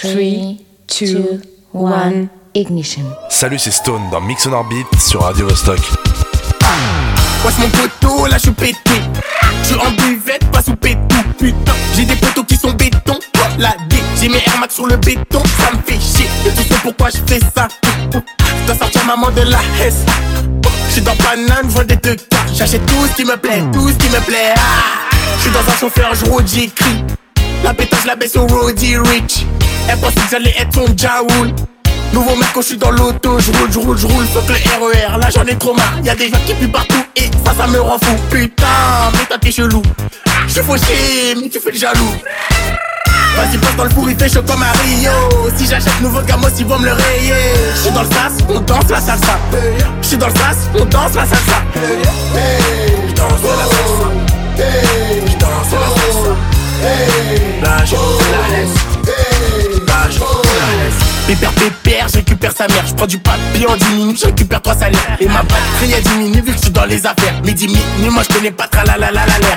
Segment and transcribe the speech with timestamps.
[0.00, 0.12] 3,
[1.00, 1.42] 2,
[1.74, 3.02] 1, ignition.
[3.28, 5.80] Salut, c'est Stone dans Mix on Orbit sur Radio Vostok.
[7.44, 8.78] Wesh mon poteau, là je suis pété.
[9.62, 11.16] Je suis en buvette, pas sous pétou.
[11.36, 13.18] Putain, j'ai des poteaux qui sont béton.
[13.58, 15.42] La D, j'ai mes Air Max sur le béton.
[15.58, 16.30] Ça me fait chier.
[16.46, 17.66] Et tu sais pourquoi je fais ça?
[18.12, 20.04] Je dois sortir maman de la S.
[20.86, 22.36] Je suis dans banane, je vois des deux cas.
[22.54, 24.54] J'achète tout ce qui me plaît, tout ce qui me plaît.
[24.56, 25.08] Ah.
[25.38, 27.04] Je suis dans un chauffeur, je roule, j'écris.
[27.64, 29.46] La pétage, la baisse au Roddy Rich.
[29.88, 31.52] Elle pensait que j'allais être son Jaoul.
[32.12, 34.58] Nouveau mec quand je suis dans l'auto, je roule, je roule, je roule, que le
[34.58, 37.66] RER, là j'en ai trop marre, y'a des gens qui puent partout et ça ça
[37.66, 38.16] me rend fou.
[38.30, 38.66] Putain,
[39.12, 39.82] mais toi t'es chelou.
[40.46, 42.14] Je suis fauché, mais tu fais le jaloux.
[43.36, 45.12] Vas-y passe dans le four, il fait comme un Rio.
[45.56, 47.34] Si j'achète nouveau gamos, ils vont me le rayer.
[47.74, 49.38] Je suis dans le sas, on danse la salsa.
[50.00, 51.62] Je suis dans le sas, on danse la salsa.
[51.74, 54.08] Je danse la salsa.
[54.56, 56.57] Je danse la salsa
[57.62, 58.68] Là je la
[61.28, 62.86] la Pépère, pépère, je récupère sa mère.
[62.86, 65.16] Je prends du papier en 10 minutes, je récupère trois salaires.
[65.20, 67.34] Et ma batterie a diminué vu que je suis dans les affaires.
[67.44, 69.56] Midi, minuit, moi je connais pas tra la la la la l'air.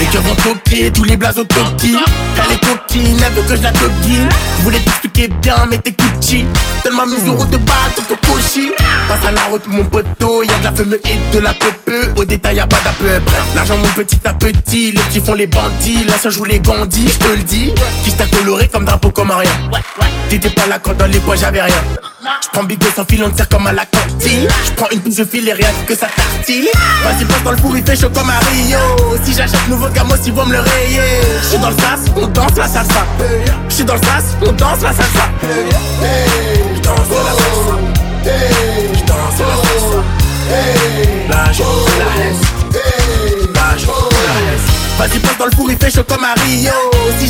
[0.00, 1.96] Les cœurs vont toquer, tous les blazes au toki.
[2.36, 4.28] Elle est coquine, elle veut que je la toquine.
[4.58, 6.46] Je voulais t'expliquer bien, mais t'es Gucci.
[6.84, 8.72] Donne-moi mes euros de balle, au cochi.
[9.08, 12.24] Passe à la route, mon poteau, y'a de la fumée et de la peu Au
[12.24, 12.92] détail, y'a pas d'à.
[13.54, 16.04] L'argent, mon petit à petit, les petits font les bandits.
[16.04, 17.72] Là, ça joue les gandis, je te le dis.
[18.04, 19.50] Qui t'a coloré comme drapeau, comme rien.
[20.28, 21.82] T'étais pas là quand dans les bois j'avais rien.
[22.42, 24.46] Je prends big sans fil, on tire comme à la cantine.
[24.66, 26.68] Je prends une touche, je file et rien que ça tartille.
[27.02, 28.78] Vas-y, passe dans le four, il fait chaud comme à Rio.
[29.24, 31.00] Si j'achète nouveau gamos, ils vont me le rayer.
[31.42, 33.04] Je suis dans le sas, on danse la salsa.
[33.68, 35.28] Je suis dans le sas, on danse la salsa.
[35.42, 37.76] Je danse la salsa.
[38.94, 39.98] Je danse la salsa.
[41.28, 42.42] Là, je la laisse.
[43.54, 44.66] Là, je la laisse.
[44.98, 46.81] Vas-y passe dans le four, il fait chaud comme à Rio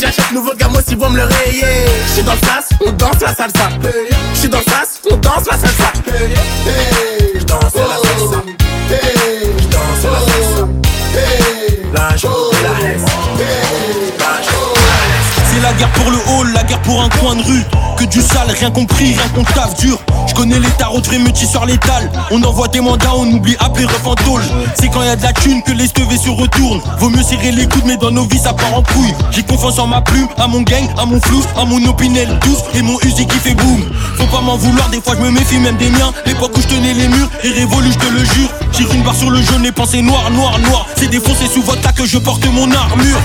[0.02, 1.62] j'achète nouveau gamos, ils vont me le rayer.
[2.06, 3.68] Je suis dans le sas, on danse la salsa.
[4.34, 5.92] Je suis dans le sas, on danse la salsa.
[6.04, 8.42] Je danse la salsa.
[8.90, 10.68] Je danse la salsa.
[11.94, 13.04] Là je la laisse.
[14.18, 16.21] Là je C'est la guerre pour le la
[16.82, 17.64] pour un coin de rue.
[17.98, 19.98] Que du sale, rien compris, rien qu'on taffe dur.
[20.26, 22.10] Je connais les tarots de métiers sur l'étal.
[22.30, 24.42] On envoie des mandats, on oublie appeler ref en tôle.
[24.78, 26.80] C'est quand y a de la thune que les stevés se retournent.
[26.98, 29.14] Vaut mieux serrer les coudes, mais dans nos vies ça part en couille.
[29.30, 32.62] J'ai confiance en ma plume, à mon gang, à mon flou, à mon opinel douce
[32.74, 33.82] et mon Uzi qui fait boum.
[34.16, 36.12] Faut pas m'en vouloir, des fois je me méfie même des miens.
[36.26, 38.48] L'époque où je tenais les murs et révolu, je te le jure.
[38.72, 40.86] J'ai une barre sur le jaune et pensée noir, noir, noir.
[40.96, 43.18] C'est défoncé sous votre tas que je porte mon armure.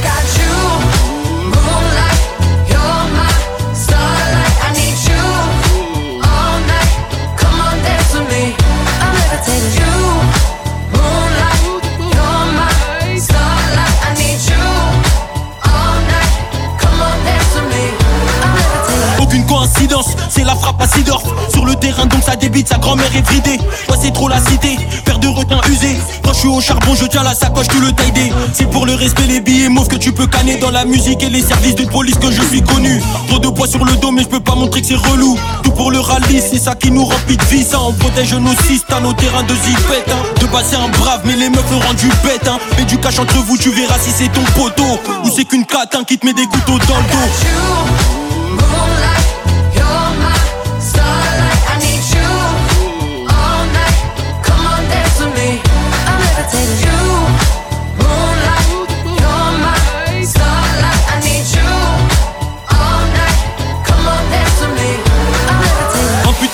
[20.67, 23.57] Frappe à Sidorf Sur le terrain donc ça débite, sa grand-mère est bridée
[23.87, 27.05] Toi c'est trop la cité, père de requin usé Quand je suis au charbon je
[27.05, 30.11] tiens la sacoche tout le taille C'est pour le respect les billets mauves que tu
[30.11, 33.01] peux canner Dans la musique et les services de police que je suis connu.
[33.27, 35.37] Trop de poids sur le dos mais je peux pas montrer que c'est relou.
[35.63, 37.65] Tout pour le rallye, c'est ça qui nous remplit de vie.
[37.75, 38.51] On protège nos
[38.89, 40.23] à nos terrains de zipette hein.
[40.41, 42.57] De passer un brave mais les meufs le rendu bête hein.
[42.77, 44.99] Mets du cash entre vous tu verras si c'est ton poteau.
[45.23, 48.96] Ou c'est qu'une catin qui te met des couteaux dans le dos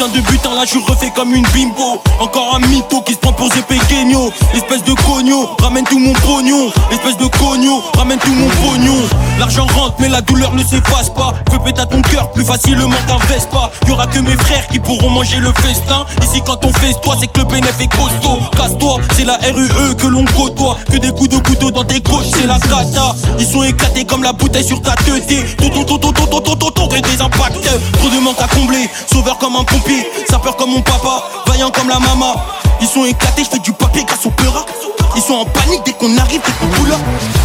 [0.04, 3.34] putain de butin là je refais comme une bimbo Encore un mytho qui se prend
[3.34, 3.50] pour
[3.88, 8.98] Kenyo Espèce de cogno, ramène tout mon pognon Espèce de cogno, ramène tout mon pognon
[9.40, 12.96] L'argent rentre mais la douleur ne s'efface pas Fais péter à ton cœur plus facilement
[13.08, 16.94] qu'un Vespa Y'aura que mes frères qui pourront manger le festin Ici quand on fait
[17.02, 20.98] toi c'est que le bénéf est costaud Casse-toi, c'est la RUE que l'on côtoie Que
[20.98, 24.34] des coups de couteau dans tes gauches c'est la cata Ils sont éclatés comme la
[24.34, 25.04] bouteille sur ta tête
[25.58, 29.93] Tonton des impacts Trop de manque à combler, sauveur comme un pompier
[30.30, 32.36] Sapeur comme mon papa, vaillant comme la maman
[32.82, 34.66] Ils sont éclatés, je fais du papier grâce au peura
[35.16, 36.94] Ils sont en panique dès qu'on arrive, dès qu'on coule.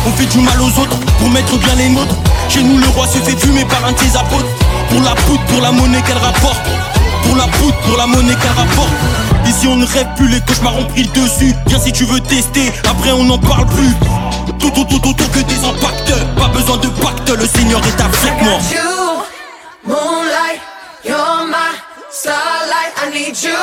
[0.07, 2.15] On fait du mal aux autres pour mettre bien les nôtres.
[2.49, 4.47] Chez nous le roi se fait fumer par un de ses apôtres.
[4.91, 6.63] Pour la poudre, pour la monnaie qu'elle rapporte.
[7.25, 8.93] Pour la poudre, pour la monnaie qu'elle rapporte.
[9.47, 11.55] Ici on ne rêve plus, les cauchemars ont pris le dessus.
[11.67, 13.93] Viens si tu veux tester, après on n'en parle plus.
[14.59, 16.13] Tout, tout, tout, tout, que des impacts.
[16.39, 18.59] Pas besoin de pacte, le Seigneur est avec moi.
[19.87, 20.61] Moonlight,
[22.19, 22.93] starlight.
[22.99, 23.55] I need you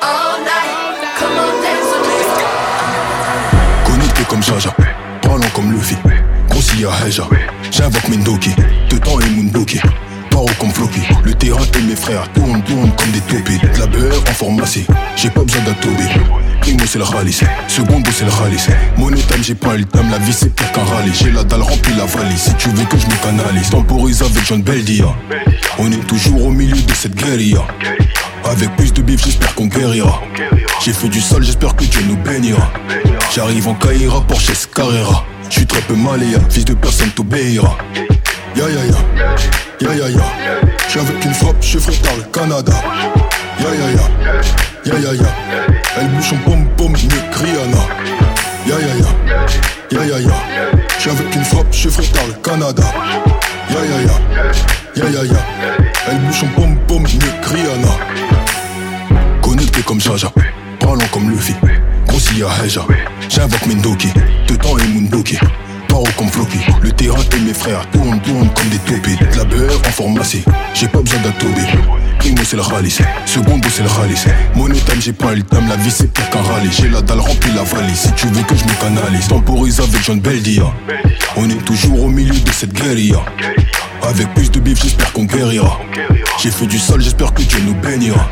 [0.00, 0.72] all night.
[1.18, 1.50] Come on.
[3.84, 4.74] Connecté comme Jaja,
[5.20, 5.96] parlant comme Luffy,
[6.48, 7.24] grossi à Heja.
[7.70, 8.54] J'invoque Mendoki,
[8.88, 9.78] de temps et Mundoki.
[10.30, 10.70] Paro comme
[11.76, 13.58] et mes frères tournent, tournent comme des taupés.
[13.74, 14.86] De la beurre en pharmacie,
[15.16, 16.08] j'ai pas besoin d'atober.
[16.60, 18.68] Primo c'est le ralice, secondo c'est le ralice.
[18.96, 21.12] Money time j'ai pas le time, la vie c'est pire qu'un rallye.
[21.14, 23.70] J'ai la dalle remplie la valise, si tu veux que je me canalise.
[23.70, 25.06] Temporise avec John Beldia.
[25.78, 27.62] On est toujours au milieu de cette guérilla.
[28.44, 30.20] Avec plus de bif, j'espère qu'on guérira.
[30.84, 32.70] J'ai fait du sale, j'espère que Dieu nous bénira.
[33.34, 35.24] J'arrive en Caïra, Porsche Carrera.
[35.48, 37.76] J'suis très peu maléa, fils de personne t'obéira.
[38.56, 38.94] Ya ya ya,
[39.80, 40.22] ya ya ya.
[40.88, 42.72] J'suis avec une frappe, je ferai par le Canada.
[43.60, 44.06] Ya ya ya,
[44.86, 45.28] ya ya ya.
[45.98, 47.82] Elle bouge en pom pom, que Rihanna.
[48.66, 49.10] Ya ya ya,
[49.90, 50.34] ya ya ya.
[50.98, 52.82] J'suis avec une frappe, je ferai par le Canada.
[53.68, 55.40] Ya ya ya, ya ya ya.
[56.08, 57.92] Elle bouge en pom pom, que Rihanna.
[59.42, 60.32] Connecté comme Jaja,
[60.78, 61.54] parlant comme Luffy.
[62.06, 62.86] Grossi à Heja,
[63.28, 64.08] j'invoque Mendoki,
[64.46, 65.38] Tetan et Mundoki.
[65.90, 69.16] Paro comme Floppy, le terrain et mes frères tournent, tournent comme des taupés.
[69.32, 71.66] De la beurre en pharmacie, j'ai pas besoin d'atober.
[72.20, 74.26] Primo c'est le ralice, secondo c'est le ralice.
[74.54, 76.70] Money time j'ai pas le time, la vie c'est pire qu'un rallye.
[76.70, 79.26] J'ai la dalle remplie la valise, si tu veux que je me canalise.
[79.26, 80.72] Temporise avec John Beldia.
[81.36, 83.24] On est toujours au milieu de cette guérilla.
[84.02, 85.78] Avec plus de bif, j'espère qu'on guérira.
[86.40, 88.30] J'ai fait du sale, j'espère que Dieu nous bénira.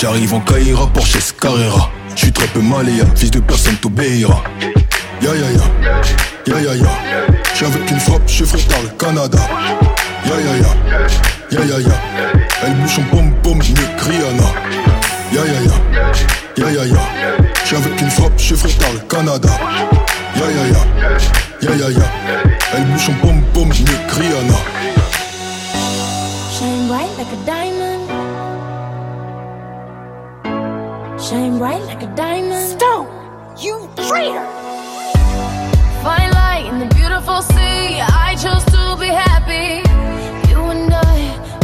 [0.00, 1.90] J'arrive en Caïra, Porsche Carrera.
[2.16, 4.42] J'suis très peu maléa, fils de personne t'obéira.
[5.22, 5.62] Ya ya ya,
[6.48, 6.88] ya ya ya.
[7.54, 9.38] J'suis avec une frappe, je par le Canada.
[10.24, 10.70] Ya ya ya,
[11.50, 11.96] ya ya ya.
[12.62, 14.48] Elle bouge en pom pom, mieux que Rihanna.
[15.32, 15.76] Ya ya ya,
[16.56, 17.02] ya ya ya.
[17.64, 19.48] J'suis avec une frappe, je ferai par le Canada.
[20.36, 20.82] Ya ya ya,
[21.62, 22.06] ya ya ya.
[22.74, 24.58] Elle bouge en pom pom, que Rihanna.
[26.50, 28.02] Shine bright like a diamond.
[31.20, 32.78] Shine bright like a diamond.
[32.78, 33.06] Stone,
[33.60, 34.67] you traitor!
[36.58, 38.00] Fine light in the beautiful sea.
[38.00, 39.68] I chose to be happy.
[40.50, 41.18] You and I,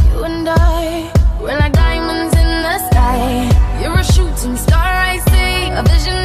[0.08, 3.50] you and I, we're like diamonds in the sky.
[3.82, 6.23] You're a shooting star, I see, a vision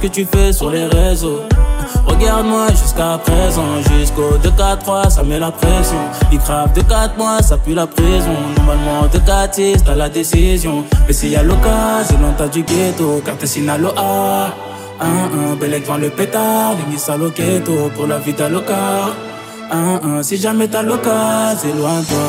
[0.00, 1.40] ce que tu fais sur les réseaux.
[2.06, 3.82] Regarde-moi jusqu'à présent.
[3.90, 5.98] Jusqu'au 2-4-3, ça met la pression.
[6.32, 8.36] Il crave de 4 mois, ça pue la prison.
[8.56, 10.84] Normalement, de 4 6, t'as la décision.
[11.06, 13.22] Mais s'il y a l'occasion, l'on du ghetto.
[13.24, 14.54] Car t'es Sinaloa.
[15.00, 16.74] Un, un, Bellec devant le pétard.
[16.90, 18.74] Les à l'oqueto pour la vie d'Aloca.
[19.70, 22.28] Un, un, si jamais t'as l'occasion, éloigne-toi.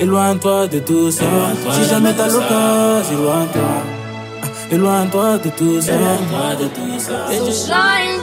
[0.00, 1.24] Éloigne-toi de tout ça.
[1.72, 4.03] Si jamais t'as l'occasion, éloigne-toi.
[4.70, 5.92] Éloigne-toi de tout ça.
[5.94, 7.26] Éloigne-toi de tout ça.
[7.32, 8.22] Et je- Shine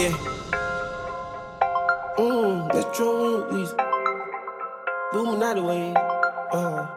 [0.00, 0.16] Yeah.
[2.16, 3.44] Mmm, that's true.
[3.52, 3.68] We
[5.12, 5.92] booming out the way.
[5.92, 6.88] Uh.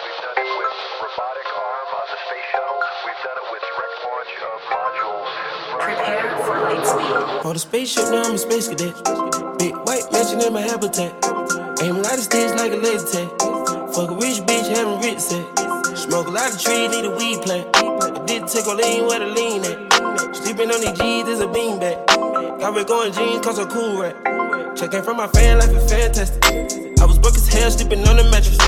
[0.00, 0.72] We've done it with
[1.04, 2.80] robotic arm on the space shuttle.
[3.04, 5.32] We've done it with direct launch of modules.
[5.84, 7.44] Prepare for light speed.
[7.44, 8.94] On the spaceship, now I'm a space cadet.
[9.58, 11.12] Big white mansion in my habitat.
[11.82, 13.28] Aim a lot of sticks like a laser tag.
[13.92, 15.44] Fuck a rich bitch, having rich set.
[15.94, 17.68] Smoke a lot of trees, need a weed plant.
[17.76, 19.93] I did take a lean where the lean at.
[20.44, 22.06] Sleeping on these G's is a beanbag.
[22.60, 24.14] Got red going jeans, cause a cool rack.
[24.76, 26.44] Checking from my fan, life is fantastic.
[27.00, 28.58] I was broke as hell, sleeping on the mattress.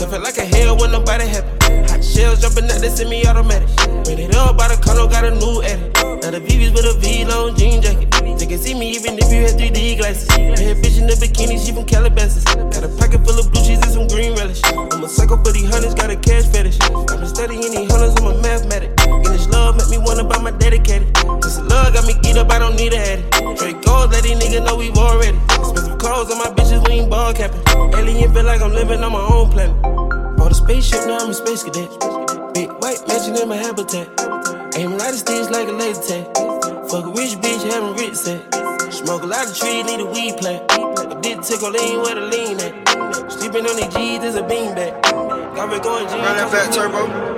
[0.00, 1.92] So felt like a hell when nobody happy.
[1.92, 3.68] Hot shells jumping out, they send me automatic.
[4.06, 5.92] Made it up by the color, got a new edit.
[6.22, 8.07] Now the VV's with a V long jean jacket.
[8.36, 10.28] They can see me even if you had 3D glasses.
[10.28, 12.44] Bad bitch in the bikini, she from Calabasas.
[12.44, 14.60] Got a pocket full of blue cheese and some green relish.
[14.64, 16.78] I'm a psycho for these hunters, got a cash fetish.
[16.82, 18.92] I've been studying these hunters, I'm a mathematic.
[19.06, 21.14] And this love make me wanna buy my dedicated.
[21.40, 23.24] This love got me geeked up, I don't need a addy.
[23.56, 25.38] Straight gold, let these niggas know we've already.
[25.56, 27.62] Expensive clothes on my bitches, we ain't ball capping.
[27.94, 29.76] Alien feel like I'm living on my own planet.
[30.36, 31.90] Bought a spaceship, now I'm a space cadet.
[32.54, 34.08] Big white mansion in my habitat.
[34.76, 36.57] Aim a lot of like a laser tag.
[36.90, 38.40] Fuck a rich bitch, having rich set.
[38.90, 40.64] Smoke a lot of trees, need a weed plant.
[40.72, 43.30] A dick tickle lean where the lean at.
[43.30, 45.02] Sleeping on these G's, there's a beanbag.
[45.54, 46.14] Got me going G's.
[46.14, 47.37] Run that back, turbo.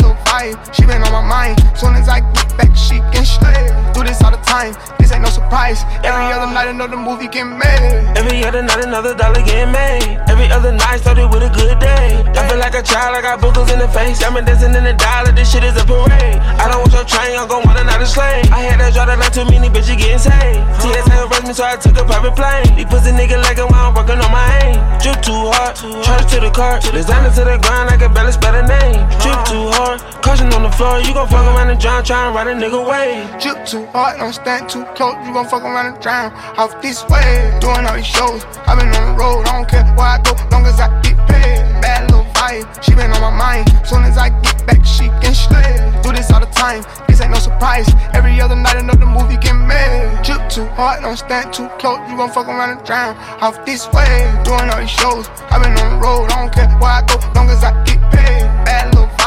[0.71, 1.59] she been on my mind.
[1.75, 3.67] Soon as I get back, she can slay.
[3.93, 5.83] Do this all the time, this ain't no surprise.
[6.07, 8.15] Every other night, another movie get made.
[8.15, 10.19] Every other night, another dollar get made.
[10.31, 12.23] Every other night started with a good day.
[12.31, 14.23] I feel like a child, I got boogers in the face.
[14.23, 16.39] I'm dancing in the dollar, this shit is a parade.
[16.57, 18.47] I don't want your train, I'm gon' want another slave.
[18.51, 20.63] I had that draw that like too many bitches getting saved.
[20.79, 22.71] TSA arrest me, so I took a private plane.
[22.79, 24.79] These pussy nigga like it while I'm working on my aim.
[25.03, 26.79] Drip too hard, charge to the car.
[26.79, 29.03] Designer to the grind, I can spell a name.
[29.19, 30.99] Drip too hard, caution on the floor.
[30.99, 33.27] You gon' fuck around and drown, try and ride a nigga way.
[33.41, 35.15] Drip too hard, don't stand too close.
[35.25, 36.31] You gon' fuck around and drown.
[36.57, 38.45] Off this way, doing all these shows.
[38.67, 41.17] i been on the road, I don't care where I go, long as I get
[41.27, 41.59] paid.
[41.81, 43.67] Bad little vibe, she been on my mind.
[43.85, 45.73] Soon as I get back, she can slay.
[46.03, 47.89] Do this all the time, this ain't no surprise.
[48.13, 50.21] Every other night, another movie get made.
[50.23, 51.99] Drip too hard, don't stand too close.
[52.09, 53.17] You gon' fuck around and drown.
[53.41, 55.27] Off this way, doing all these shows.
[55.49, 57.99] i been on the road, I don't care where I go, long as I get
[58.11, 58.40] paid.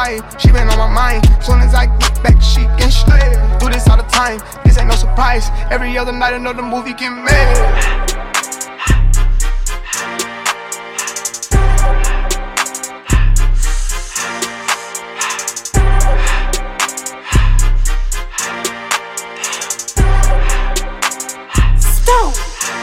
[0.04, 1.24] Bad she been on my mind.
[1.42, 3.32] Soon as I get back, she can slay.
[3.58, 5.48] Do this all the time, this ain't no surprise.
[5.70, 7.54] Every other night, another movie get made.
[21.80, 22.34] Stone,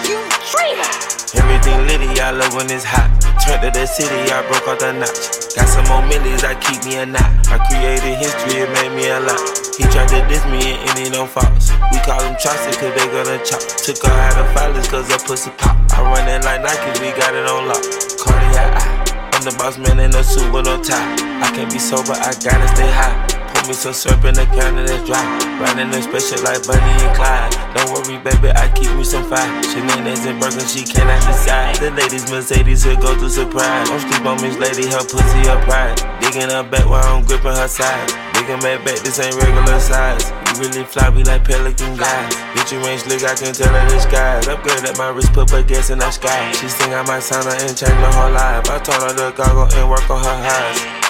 [0.09, 0.17] you
[0.49, 0.89] traitor!
[1.37, 3.09] Everything litty, I love when it's hot.
[3.45, 5.40] Turned to the city, I broke out the notch.
[5.55, 7.27] Got some more millies, I keep me a knot.
[7.51, 9.41] I created history, it made me a lot.
[9.75, 11.71] He tried to diss me and it don't false.
[11.91, 13.59] We call him Chaucer, cause they gonna chop.
[13.59, 15.75] Took her out of filers, cause her pussy pop.
[15.91, 17.83] I run it like Nike, we got it on lock.
[18.19, 19.29] Cardiac eye.
[19.33, 21.15] I'm the boss man in a suit with no tie.
[21.43, 23.30] I can't be sober, I gotta stay high.
[23.61, 25.21] Put me some syrup in the counter that's dry.
[25.61, 27.53] Riding a special like Bonnie and Clyde.
[27.77, 29.45] Don't worry, baby, I keep me some fire.
[29.61, 31.77] She Shenanigans and burgers, she cannot decide.
[31.77, 33.85] The ladies Mercedes will go to surprise.
[33.85, 35.93] Don't sleep on Miss Lady, her pussy her pride.
[36.25, 38.09] Digging her back while I'm gripping her side.
[38.33, 40.33] Digging back back, this ain't regular size.
[40.57, 42.33] You really fly, we like pelican guys.
[42.57, 44.49] Bitch, you ain't slick, I can tell her the skies.
[44.49, 46.49] Upgrade at my wrist, put her gas in the sky.
[46.57, 48.65] She sing I might sign her and change her whole life.
[48.73, 51.00] I told her to goggle and work on her eyes.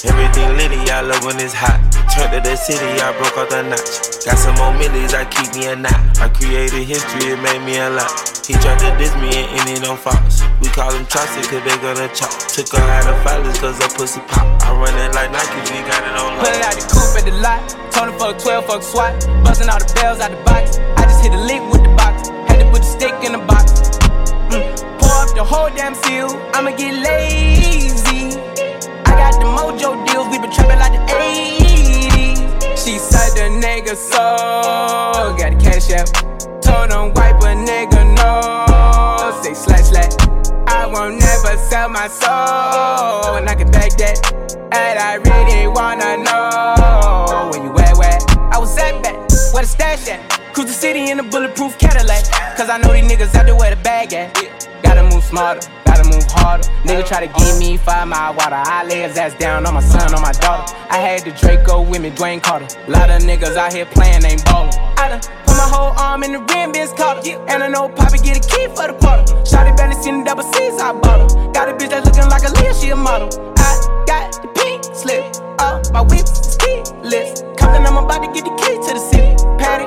[0.00, 1.76] Everything litty, I love when it's hot.
[2.08, 4.24] Turned to the city, I broke out the notch.
[4.24, 6.16] Got some more millies, I keep me a knot.
[6.16, 8.08] I created history, it made me a lot.
[8.48, 10.40] He tried to diss me and it don't false.
[10.64, 12.32] We call him Chaucer, cause they gonna chop.
[12.48, 14.48] Took her out of filers, cause her pussy pop.
[14.64, 16.48] I run it like Nike, we got it on lock.
[16.48, 17.60] Pull it out the coupe at the lot.
[17.92, 19.12] Tony fuck 12, fuck SWAT.
[19.44, 20.80] Busting all the bells out the box.
[20.96, 22.32] I just hit a lick with the box.
[22.48, 24.00] Had to put the stick in the box.
[24.48, 24.64] Mm.
[24.96, 26.32] Pour up the whole damn seal.
[26.56, 28.29] I'ma get lazy.
[29.20, 30.28] Got the mojo deals.
[30.32, 32.38] We been trapping like the 80s.
[32.82, 35.36] She said the nigga so.
[35.36, 36.08] Got the cash out.
[36.62, 39.42] Told him wipe a nigga no.
[39.42, 40.14] Say slash slash.
[40.66, 43.36] I won't never sell my soul.
[43.36, 44.16] And I can back that.
[44.72, 48.18] And I really wanna know where you at, where?
[48.54, 49.16] I was at back,
[49.52, 50.39] where the stash at?
[50.54, 52.24] Cruise the city in a bulletproof Cadillac.
[52.56, 54.34] Cause I know these niggas out there where the bag at.
[54.82, 56.66] Gotta move smarter, gotta move harder.
[56.82, 58.56] Nigga try to give me five mile water.
[58.58, 60.74] I lay his ass down on my son, on my daughter.
[60.90, 62.66] I had the Draco with me, Dwayne Carter.
[62.90, 64.74] Lot of niggas out here playing, ain't ballin'.
[64.98, 67.24] I done put my whole arm in the rim, bitch caught.
[67.26, 69.22] And I know Poppy get a key for the quarter.
[69.46, 71.52] Shotty barely seen the double C's, I bought her.
[71.52, 73.28] Got a bitch that's looking like a Leah, she a model.
[73.56, 75.22] I got the pink slip.
[75.60, 77.42] Uh, my whips is keyless.
[77.56, 79.36] Compton, I'm about to get the key to the city.
[79.62, 79.86] Patty,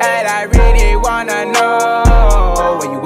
[0.00, 3.05] And I really wanna know where you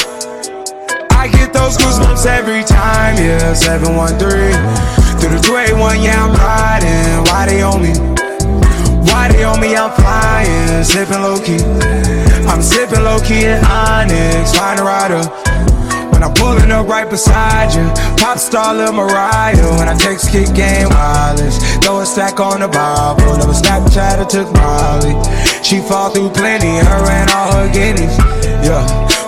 [1.61, 3.53] Those goosebumps every time, yeah.
[3.53, 4.17] 713
[5.21, 7.21] through the 281, yeah, I'm riding.
[7.29, 7.93] Why they on me?
[9.05, 9.75] Why they on me?
[9.77, 11.61] I'm flying, sipping low key.
[12.49, 15.21] I'm sipping low key in Onyx, find a rider.
[16.09, 17.85] When I'm pulling up right beside you,
[18.17, 19.77] pop star Lil Mariah.
[19.77, 23.37] When I text kick game wireless, throw a stack on the Bible.
[23.37, 25.13] Never Snapchat or took Molly.
[25.61, 28.17] She fall through plenty, her and all her guineas.
[28.65, 29.10] Yeah,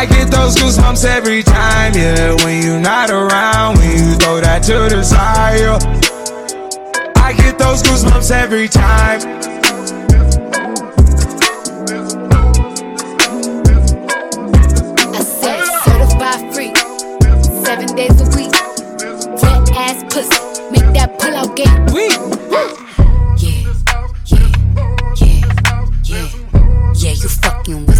[0.00, 2.34] I get those goosebumps every time, yeah.
[2.42, 5.60] When you're not around, when you throw that to the side.
[5.60, 5.76] yeah.
[7.22, 9.20] I get those goosebumps every time.
[15.12, 16.72] I said certified free,
[17.62, 18.56] seven days a week.
[19.42, 22.16] Wet ass pussy, make that pull out game weak.
[23.36, 23.68] Yeah,
[24.24, 24.48] yeah,
[25.20, 25.44] yeah,
[26.04, 26.28] yeah,
[26.94, 27.12] yeah.
[27.12, 27.99] You fucking with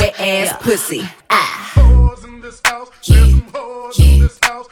[0.00, 1.02] wet ass pussy.
[1.28, 1.56] Ah.
[3.02, 4.28] Yeah,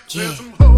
[0.09, 0.78] yeah,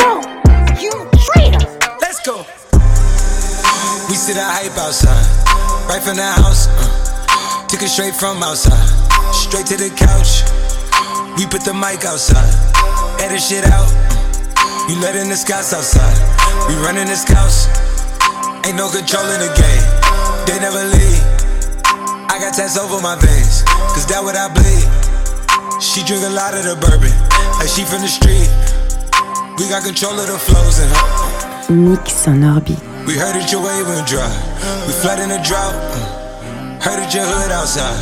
[2.23, 2.45] Go.
[4.05, 5.25] We see the hype outside,
[5.89, 6.69] right from the house.
[6.69, 8.77] Uh, took it straight from outside,
[9.33, 10.45] straight to the couch.
[11.33, 12.53] We put the mic outside,
[13.17, 13.89] edit shit out.
[14.53, 16.13] Uh, you letting the scouts outside,
[16.69, 17.65] we running the scouts.
[18.69, 19.85] Ain't no control in the game,
[20.45, 21.25] they never leave.
[22.29, 23.65] I got tats over my veins,
[23.97, 24.85] cause that what I bleed.
[25.81, 27.17] She drink a lot of the bourbon,
[27.57, 28.45] like she from the street.
[29.57, 31.40] We got control of the flows in her.
[31.71, 32.81] Mix en orbite.
[33.05, 34.27] We heard that your wave went dry.
[34.87, 35.73] We flood in a drought.
[35.73, 36.79] uh.
[36.81, 37.97] Heard that your hood outside.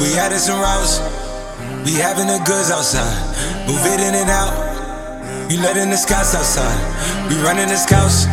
[0.00, 1.00] We added some routes.
[1.84, 3.12] We having the goods outside.
[3.68, 5.50] Move it in and out.
[5.50, 6.78] You letting the scouts outside.
[7.28, 8.26] We running the scouts.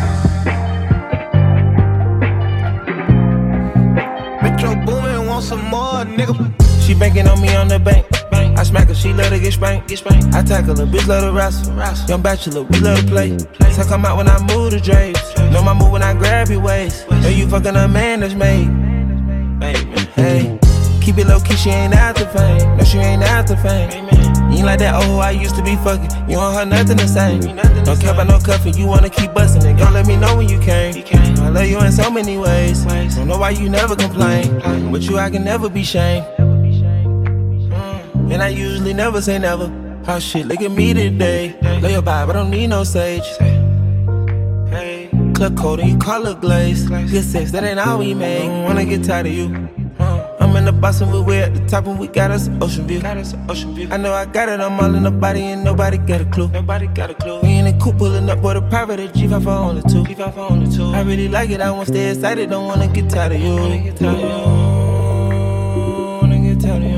[4.42, 6.34] Metro Boomin want some more, nigga.
[6.86, 8.07] She banking on me on the bank.
[8.58, 9.86] I smack her, she let her get spanked.
[9.86, 10.34] Get spanked.
[10.34, 11.72] I tackle her, bitch let her wrestle.
[12.08, 13.38] Young bachelor, we love to play.
[13.70, 15.36] So come out when I move the drapes.
[15.52, 17.08] Know my move when I grab your waist.
[17.08, 18.66] Know you fucking a man that's made.
[20.16, 20.58] Hey,
[21.00, 22.76] keep it low key, she ain't after fame.
[22.76, 23.92] No, she ain't after fame.
[24.50, 26.10] You ain't like that, oh, I used to be fucking.
[26.28, 27.40] You don't heard nothing the same.
[27.84, 29.78] Don't care about no cuffing, you wanna keep busting it.
[29.78, 30.96] Don't let me know when you came.
[30.96, 31.38] You came.
[31.38, 32.84] I love you in so many ways.
[32.84, 34.90] Don't know why you never complain.
[34.90, 36.26] With you, I can never be shamed.
[38.30, 39.72] And I usually never say never.
[40.06, 41.58] Oh shit, look at me today.
[41.80, 43.26] Lay your vibe, I don't need no sage.
[44.68, 46.88] Hey, club coat and you call it glaze.
[46.88, 48.48] Good sex, that ain't all we make.
[48.66, 49.68] Wanna get tired of you.
[50.40, 52.86] I'm in the box and we're at the top and we got us an ocean
[52.86, 53.00] view.
[53.00, 53.88] Got us an ocean view.
[53.90, 56.48] I know I got it, I'm all in the body and nobody got a clue.
[56.48, 57.40] Nobody got a clue.
[57.40, 60.04] We in the coupe pulling up with a private at G5 for only two.
[60.04, 60.86] G5 for only two.
[60.86, 63.56] I really like it, I wanna stay excited, don't wanna get tired of you.
[63.56, 64.28] Wanna get tired of you.
[66.22, 66.97] Wanna get tired of you.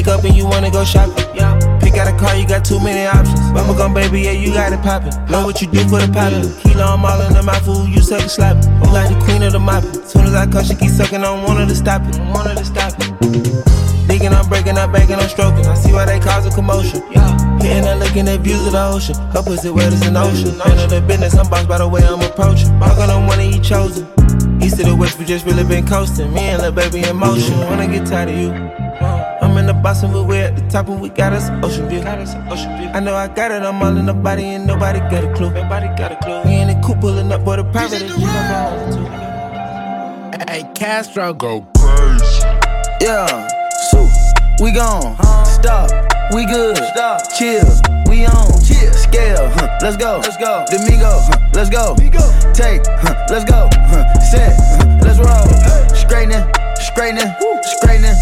[0.00, 1.24] Wake up and you wanna go shopping.
[1.34, 1.58] Yeah.
[1.80, 3.40] Pick out a car, you got too many options.
[3.52, 5.12] Bubble gum, baby, yeah, you got it poppin'.
[5.30, 6.48] Know what you do for the poppin'.
[6.62, 8.64] Kilo, I'm all in the mouth, fool, you suck and slap it.
[8.64, 9.92] You like the queen of the mopping.
[10.04, 12.18] Soon as I come, she keep sucking, I don't want her to stop it.
[12.32, 14.08] Want her to stop it.
[14.08, 15.66] Digging, I'm breaking, I'm baking, I'm stroking.
[15.66, 17.02] I see why they cause a commotion.
[17.12, 17.28] Yeah.
[17.60, 19.16] Hitting and looking at views of the ocean.
[19.32, 20.56] Her pussy wet as an ocean.
[20.56, 22.70] None of the business, I'm bossed by the way I'm approaching.
[22.80, 24.08] I'm gonna wanna eat chosen.
[24.62, 26.32] East to the west, we just really been coasting.
[26.32, 27.58] Me and little baby in motion.
[27.60, 28.79] Wanna get tired of you.
[29.50, 31.88] I'm in the box and we're at the top and we got us an ocean
[31.88, 31.98] view.
[32.02, 35.50] I know I got it, I'm all in the body and nobody got a clue.
[35.50, 36.42] Nobody got a clue.
[36.44, 38.02] We in the coupe pulling up for the private.
[40.48, 42.46] Hey, Castro go crazy.
[43.00, 43.48] Yeah,
[43.90, 44.06] so
[44.62, 45.16] we gone.
[45.44, 45.90] Stop,
[46.32, 46.76] we good.
[46.76, 47.66] Stop, chill,
[48.06, 48.46] we on.
[48.62, 50.20] Chill, scale, huh, let's go.
[50.22, 50.64] Let's go.
[50.70, 51.96] Domingo, huh, let's go.
[52.54, 53.68] Take, huh, let's go.
[53.72, 55.50] Huh, set, huh, let's roll.
[55.96, 56.46] Straightening,
[56.78, 58.14] straightening, straightening.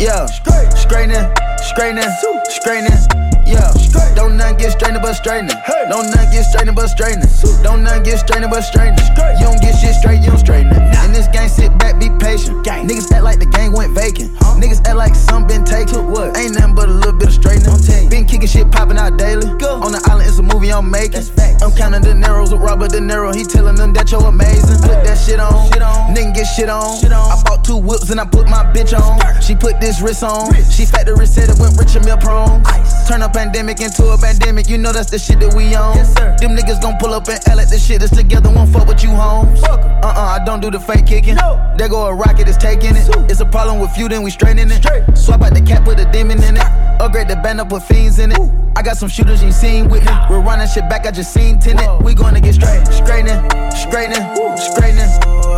[0.00, 2.10] Yeah, straightening, straightening,
[2.50, 3.33] straightening.
[3.54, 3.70] Yeah,
[4.14, 5.56] don't nothing get strained but straightening.
[5.88, 7.30] Don't nothing get strained but straightening.
[7.62, 8.98] Don't nothing get strained but straightening.
[9.38, 10.82] You don't get shit straight, you don't straighten it.
[11.04, 12.64] In this game, sit back, be patient.
[12.64, 12.88] Gang.
[12.88, 14.34] Niggas act like the game went vacant.
[14.58, 16.10] Niggas act like some been taken.
[16.10, 16.36] What?
[16.36, 18.10] Ain't nothing but a little bit of straightening.
[18.10, 19.46] Been kicking shit popping out daily.
[19.46, 21.22] On the island, it's a movie I'm making.
[21.62, 23.34] I'm counting the narrows with Robert De Niro.
[23.34, 24.82] He telling them that you're amazing.
[24.82, 25.70] Put that shit on.
[26.14, 26.98] Nigga get shit on.
[27.06, 29.20] I bought two whips and I put my bitch on.
[29.40, 30.52] She put this wrist on.
[30.70, 32.62] She factory said it went rich and meal prone.
[33.08, 34.68] Turn a pandemic into a pandemic.
[34.70, 35.96] You know that's the shit that we on.
[36.40, 38.50] Them niggas gon' pull up and L at the shit is together.
[38.50, 39.62] Won't fuck with you, homes.
[39.64, 41.36] Uh uh, I don't do the fake kicking.
[41.76, 43.04] There go a rocket, is taking it.
[43.30, 44.82] It's a problem with you, then we straightening it.
[45.16, 46.64] Swap out the cap, put a demon in it.
[47.00, 48.40] Upgrade the band up with fiends in it.
[48.76, 50.12] I got some shooters you seen with me.
[50.30, 52.02] We're running shit back, I just seen tenant.
[52.02, 52.86] We gonna get straight.
[52.88, 53.44] Straightening,
[53.76, 54.24] straightening,
[54.56, 55.10] straightening.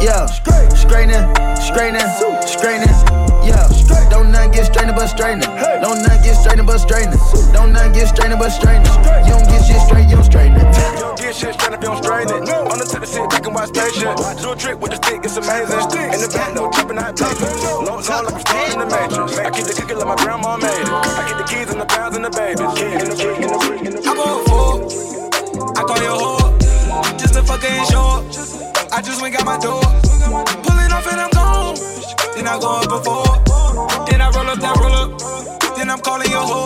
[0.03, 1.23] Yeah, straightening,
[1.55, 2.11] straightening,
[2.47, 2.95] straightening.
[3.47, 3.69] Yeah,
[4.11, 5.49] don't nothing get strained but straightening.
[5.81, 7.19] Don't nothing get strained but straightening.
[7.53, 8.53] Don't nothing get strained but.
[9.27, 10.67] You don't get shit straight, you don't straighten it.
[10.67, 12.49] You don't get shit straight if you don't straighten it.
[12.49, 14.17] On the tip of sit back and watch patient.
[14.43, 15.81] Do a trick with the stick, it's amazing.
[16.13, 17.49] In the back, no dropping out paper.
[17.83, 19.39] Low, low like I'm stuck in the matrix.
[19.39, 20.91] I keep the cookie like my grandma made it.
[20.91, 22.73] I keep the keys and the pounds and the babies.
[22.77, 24.73] Key in the key in the key in the I'm four.
[25.77, 26.51] I call you a whore.
[27.19, 28.23] Just a fucker ain't short.
[28.93, 29.83] I just went got my door.
[30.65, 31.77] Pull it off and I'm gone.
[32.35, 34.07] Then I I go up before.
[34.07, 35.77] Then I roll up that roll up.
[35.77, 36.66] Then I'm calling your whore.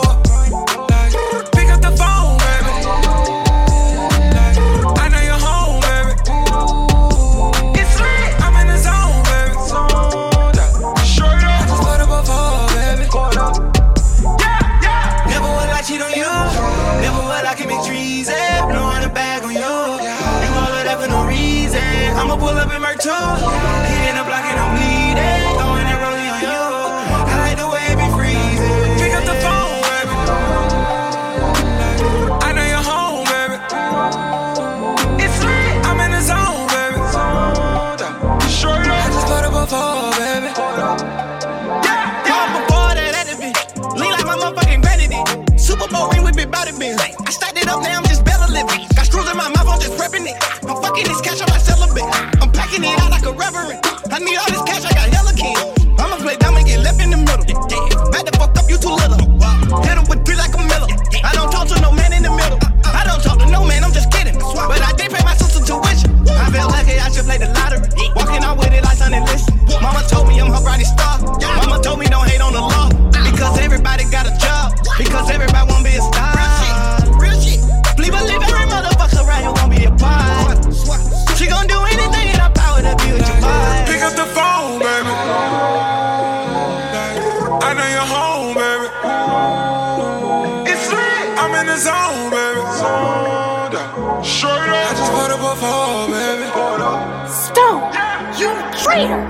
[98.91, 99.21] Traitor.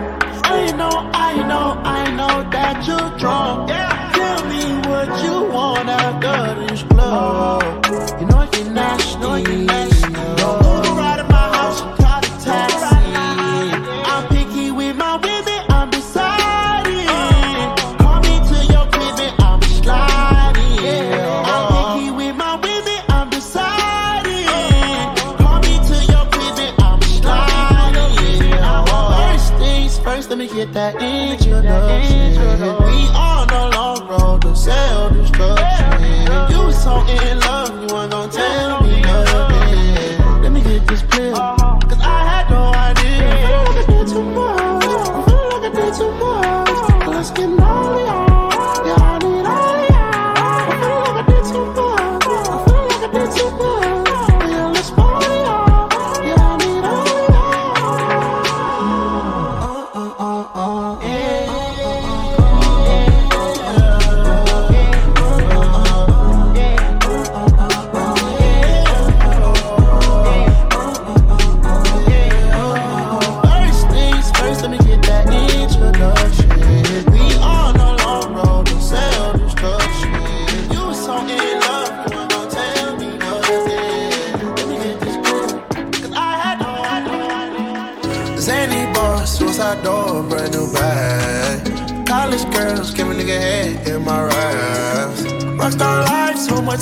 [0.44, 3.70] I know, I know, I know that you're drunk.
[3.70, 3.91] Tell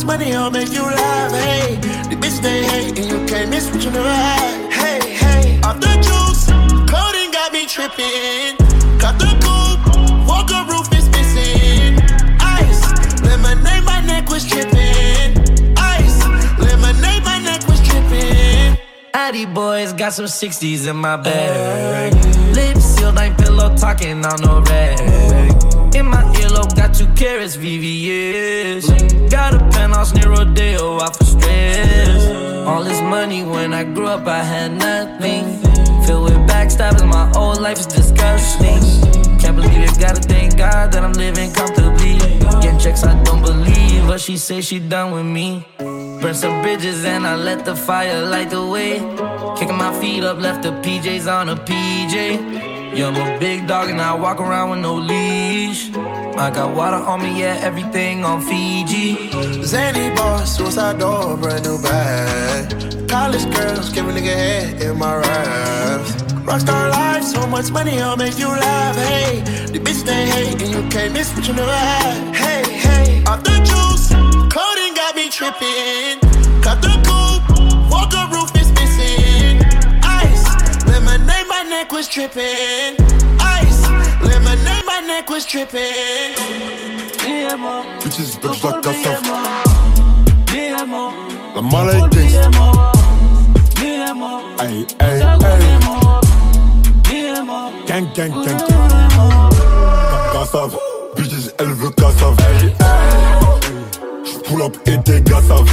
[0.09, 1.31] money, I'll make you laugh.
[1.31, 1.75] Hey,
[2.09, 4.71] the bitch they hate, and you can't miss what you never had.
[4.81, 6.43] Hey, hey, off the juice,
[6.91, 8.57] codeine got me tripping.
[9.03, 9.85] Got the coupe,
[10.27, 11.93] Walker roof is missing.
[12.41, 12.81] Ice,
[13.21, 15.29] lemonade, my neck was tripping.
[15.77, 16.17] Ice,
[16.65, 18.79] lemonade, my neck was tripping.
[19.13, 22.13] Addy boys got some 60s in my bag.
[22.55, 24.99] Lips sealed, ain't pillow talking on no rag.
[25.93, 26.23] In my
[26.89, 29.29] got two carats, VVS.
[29.29, 32.25] Got a penthouse near Rodeo, out for stress.
[32.67, 35.45] All this money when I grew up, I had nothing.
[36.05, 38.81] Filled with backstabbing, my old life is disgusting.
[39.39, 42.17] Can't believe it, gotta thank God that I'm living comfortably.
[42.61, 45.65] Getting checks I don't believe, but she say she done with me.
[45.77, 48.99] Burn some bridges and I let the fire light the way.
[49.57, 52.68] Kicking my feet up, left the PJs on a PJ.
[52.91, 55.89] Yeah, I'm a big dog and I walk around with no leash.
[55.93, 59.29] I got water on me, yeah, everything on Fiji.
[59.63, 63.07] Zany boss, suicide door, brand new bag.
[63.07, 66.11] College girls, give a nigga head in my raps.
[66.47, 68.95] Rockstar life, so much money, I'll make you laugh.
[68.95, 72.35] Hey, the bitch they hate, and you can't miss what you never had.
[72.35, 74.09] Hey, hey, off the juice,
[74.53, 76.19] codeine got me tripping.
[76.63, 77.08] Cut the
[81.63, 82.95] my neck was tripping.
[83.39, 83.89] Ice,
[84.21, 86.35] lemonade, my neck was tripping.
[87.99, 89.59] Bitches, bitch, like a La.
[97.87, 98.89] Gang, gang, gang, gang.
[100.33, 100.77] cassave.
[101.15, 102.37] Bitches, elle veut cassave.
[104.45, 105.69] Pull up et tes gars savent.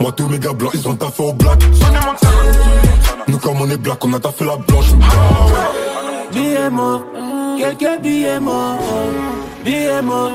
[0.00, 1.60] Moi, tous mes gars blancs, ils ont taffé au black.
[3.26, 4.92] Nous, comme on est black, on a taffé la blanche.
[6.32, 7.04] Billets morts,
[7.58, 8.78] quelques billets morts.
[9.64, 10.32] Billets morts,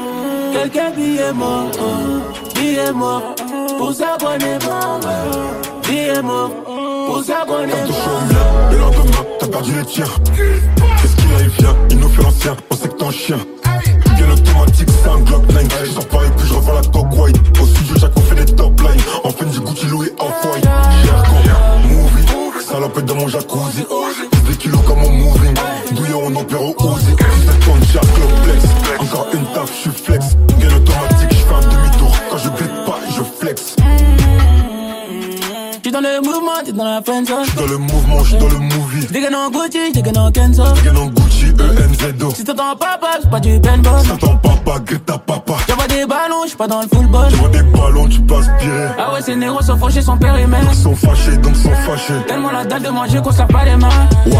[0.53, 1.71] quelques billets morts.
[2.55, 3.35] Billets morts,
[3.77, 4.99] pour s'abonner mort.
[5.87, 6.51] Billets morts,
[7.07, 8.21] pour s'abonner mort.
[8.71, 10.05] Le lendemain, t'as perdu les tiens.
[10.35, 13.37] Qu'est-ce qu'il a, il vient, il nous fait l'ancien, on sait que t'es un chien.
[14.15, 15.63] Bien automatique, c'est un Glock 9.
[15.83, 17.37] Je sors pas et puis je revends la top white.
[17.61, 19.01] Au studio, chaque fois fait des top lines.
[19.23, 20.67] En fin du Gucci, Louis, off-white.
[22.69, 23.85] Salopette dans mon jacuzzi.
[24.47, 25.55] 10 kilos comme mon moving.
[25.91, 27.07] Bouillon, on opère au Uzi.
[27.07, 28.05] 17 tonnes, chaque
[28.43, 28.63] flex.
[28.99, 30.25] Encore une taf, je suis flex.
[30.57, 32.15] Bien automatique, je fais un demi-tour.
[32.29, 33.75] Quand je glisse pas, je flex.
[35.81, 37.45] J'suis dans le mouvement, t'es dans la friend zone.
[37.45, 39.07] J'suis dans le mouvement, j'suis dans le movie.
[39.09, 40.63] J'dégaine en Gucci, j'dégaine en Kenzo.
[40.75, 42.31] J'dégaine en Gucci, ENZO.
[42.35, 44.01] Si t'entends papa, c'est pas du paintball.
[44.01, 45.53] Si t'entends papa, Greta papa.
[45.67, 47.27] J'envoie des ballons, j'suis pas dans le football.
[47.29, 48.87] J'envoie des ballons, tu peux aspirer.
[48.97, 50.67] Ah ouais, ces négros sont fâchés, sont périmètres.
[50.71, 52.13] Ils sont fâchés, donc sont fâchés.
[52.27, 53.89] Tellement la dalle de manger qu'on se lave pas les mains.
[54.27, 54.39] Waouh,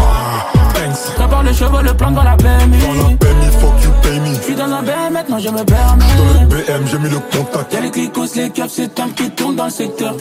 [0.74, 1.14] thanks.
[1.16, 2.78] Prépare le chevaux, le plan dans la PMI.
[2.78, 4.34] Dans la PMI, fuck you, pay me.
[4.34, 6.04] J'suis dans un BM, maintenant je me permets.
[6.16, 7.72] Dans le BM, j'ai mis le contact.
[7.72, 10.14] Y'a les clicos, les caps, c'est un qui tourne dans le secteur.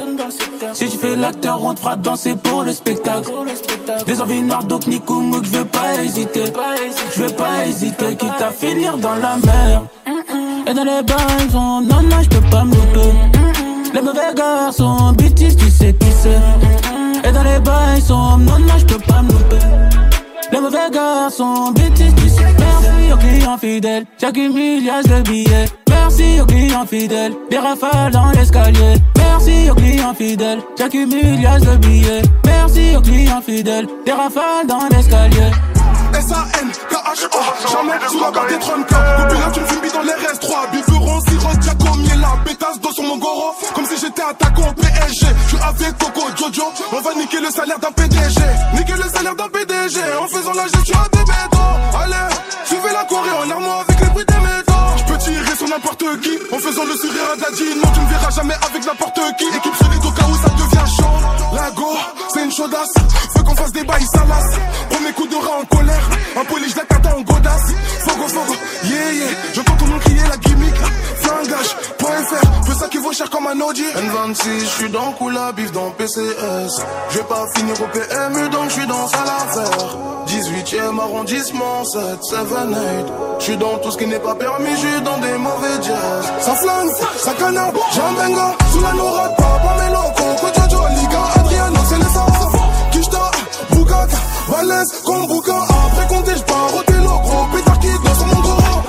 [0.73, 3.31] Si tu fais l'acteur, on te fera danser pour le spectacle.
[4.05, 6.43] Des envies noires, donc ni Mouk, je veux pas hésiter.
[7.15, 9.83] Je veux pas hésiter, quitte à finir dans la mer.
[10.67, 13.11] Et dans les bains, non, non, je peux pas me louper.
[13.93, 17.27] Les mauvais garçons, bêtises, tu sais qui c'est.
[17.27, 19.65] Et dans les bains, non, non, je peux pas me louper.
[20.51, 22.55] Les mauvais garçons, bêtises, tu sais.
[22.57, 25.65] Merci aux clients fidèles, j'accumule milliards de billets.
[25.89, 28.95] Merci aux clients fidèles, des rafales dans l'escalier.
[29.17, 32.21] Merci aux clients fidèles, j'accumule milliards de billets.
[32.45, 35.51] Merci aux clients fidèles, des rafales dans l'escalier.
[36.19, 40.71] S-A-N-K-H-A Jamais sous la barre des 34 Coupé là tu me fumes dans les RS3
[40.71, 45.55] Biberon, sirop, Giacomo, Miela Pétasse dos sur mon goro Comme si j'étais attaquant PSG Je
[45.55, 46.73] suis avec Coco, Jojo.
[46.91, 48.41] On va niquer le salaire d'un PDG
[48.75, 53.05] Niquer le salaire d'un PDG En faisant la gestion à des bétons Allez, suivez la
[53.05, 54.73] Corée en armoire avec les bruits des métaux.
[54.97, 56.37] Je peux tirer sur n'importe qui.
[56.53, 59.45] En faisant le sourire à Daddy Non tu me verras jamais avec n'importe qui.
[59.45, 61.55] Équipe solide au cas où ça devient chaud.
[61.55, 61.91] La go,
[62.33, 62.93] c'est une chaudasse.
[63.35, 64.55] Faut qu'on fasse des bails salaces.
[64.89, 66.08] Premier coup de en colère
[66.39, 67.73] Un poli, je la en godasse.
[67.99, 68.53] Fogo, fogo,
[68.85, 69.27] yeah yeah.
[69.53, 70.75] J'entends tout le monde crier la gimmick.
[71.19, 73.83] Flingage.fr Peu ça qui vaut cher comme un Audi.
[73.83, 78.69] N26, je suis dans Kula, bif dans PCS Je vais pas finir au PMU donc
[78.69, 79.69] je suis dans Salaver
[80.27, 83.05] 18ème arrondissement, 7, 7, 8
[83.39, 86.31] Je suis dans tout ce qui n'est pas permis, je suis dans des mauvais jazz
[86.39, 91.19] Ça flingue, ça canard, j'ai un benga Sous la nourade, papa, mes locaux Kojojo, Liga,
[91.35, 92.53] Adriano, c'est les sens
[92.91, 93.31] Kishta,
[93.71, 94.17] Bukaka,
[94.49, 95.68] Valence, Kombuka
[97.77, 98.81] qui danse sur mon goro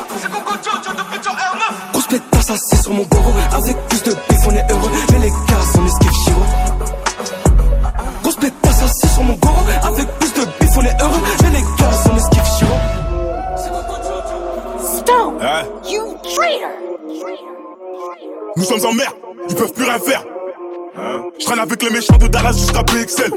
[1.93, 3.33] Grosse pétasse assis sur mon goro.
[3.53, 4.91] Avec plus de bif on est heureux.
[5.13, 6.41] Mais les gars on esquive Chiro
[8.23, 9.57] Grosse pétasse assis sur mon goro.
[9.83, 11.21] Avec plus de bif on est heureux.
[11.43, 12.77] Mais les gars on esquive Chiro
[14.83, 15.91] Stone, Ouais.
[15.91, 16.71] you traitor!
[18.57, 19.13] Nous sommes en mer,
[19.49, 20.25] ils peuvent plus rien faire.
[21.39, 23.31] Je traîne avec les méchants de Dallas jusqu'à PXL.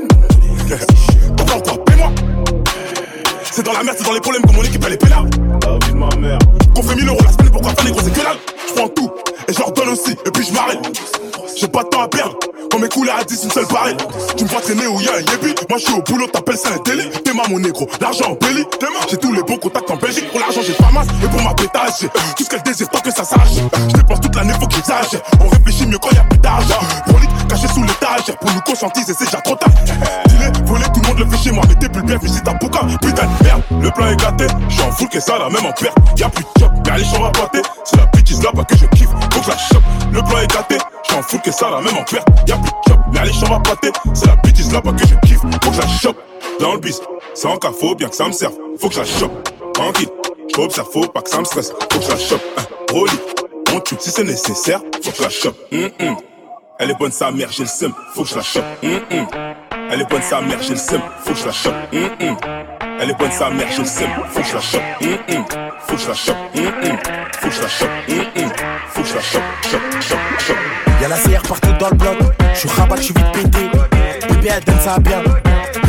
[1.37, 1.55] Pourquoi
[3.55, 5.29] C'est dans la merde, c'est dans les problèmes que mon équipe elle est pénale.
[5.61, 6.39] La vie de ma mère.
[6.75, 8.37] Qu'on fait 1000 euros la semaine, pourquoi faire les gros c'est que dalle
[8.67, 9.11] Je prends tout
[9.47, 10.79] et je leur donne aussi, et puis je m'arrête.
[11.55, 12.35] J'ai pas de temps à perdre.
[12.71, 13.95] Quand mes couleurs à 10, une seule pareille.
[14.35, 15.53] Tu me vois traîner où y'a un yébi.
[15.69, 17.07] Moi je suis au boulot, t'appelles ça un délit.
[17.23, 18.65] T'es ma mon négro, l'argent en belly.
[19.11, 20.31] J'ai tous les bons contacts en Belgique.
[20.31, 21.05] Pour l'argent, j'ai pas masse.
[21.23, 23.61] Et pour ma pétage, j'ai tout ce qu'elle désire tant que ça sache.
[23.89, 25.21] Je dépense toute l'année, faut que j'exagère.
[25.39, 26.79] On réfléchit mieux quand y'a plus d'argent.
[27.05, 28.35] Prolique, caché sous l'étage.
[28.41, 29.69] Pour nous conscientiser, c'est déjà trop tard.
[29.85, 30.51] Dis-les,
[31.17, 31.63] le fait chez moi.
[31.79, 32.79] T'es plus bien, visite ta bouca.
[33.01, 34.47] Putain de merde, le plan est gâté.
[34.69, 35.97] J'suis en que ça, la même en perte.
[36.17, 37.61] Y'a plus de job, y'a les chambres à pâter.
[37.83, 39.09] C'est la bitch là-bas que je kiffe.
[39.31, 39.83] Faut que la chope.
[40.11, 40.77] Le plan est gâté.
[41.03, 42.27] J'suis en que ça, la même en perte.
[42.47, 43.91] Y'a plus de job, y'a les chambres à pâter.
[44.13, 45.41] C'est la bitch là-bas que je kiffe.
[45.41, 46.17] Faut que la chope.
[46.59, 46.99] Dans le bis,
[47.33, 48.53] sans cas, faut bien que ça me serve.
[48.79, 49.49] Faut que la chope.
[49.73, 50.09] Tranquille,
[50.55, 51.73] j'observe, faut pas que ça me stresse.
[51.91, 52.41] Faut que la chope.
[52.57, 53.19] Hein, Rolly,
[53.73, 54.81] on tue si c'est nécessaire.
[55.03, 55.57] Faut que la chope.
[55.71, 56.15] Hum, hum.
[56.79, 58.63] Elle est bonne sa mère, j'ai le seum, faut que je la chope.
[58.83, 59.27] Hum, hum.
[59.91, 61.73] Elle est bonne sa mère, j'ai le seum, faut que je la chope.
[61.93, 62.37] Hum.
[62.99, 64.81] Elle est bonne sa mère, j'ai le seum, faut que je la chope.
[65.87, 66.35] Faut que je la chope.
[67.39, 67.89] Faut que je la chope.
[68.89, 69.41] Faut que je la chope.
[69.69, 70.57] Chope, chope, chope.
[71.01, 72.17] Y'a la CR partout dans le bloc.
[72.55, 73.69] J'suis rabat, j'suis vite pété.
[74.29, 75.21] Bébé, elle donne ça bien.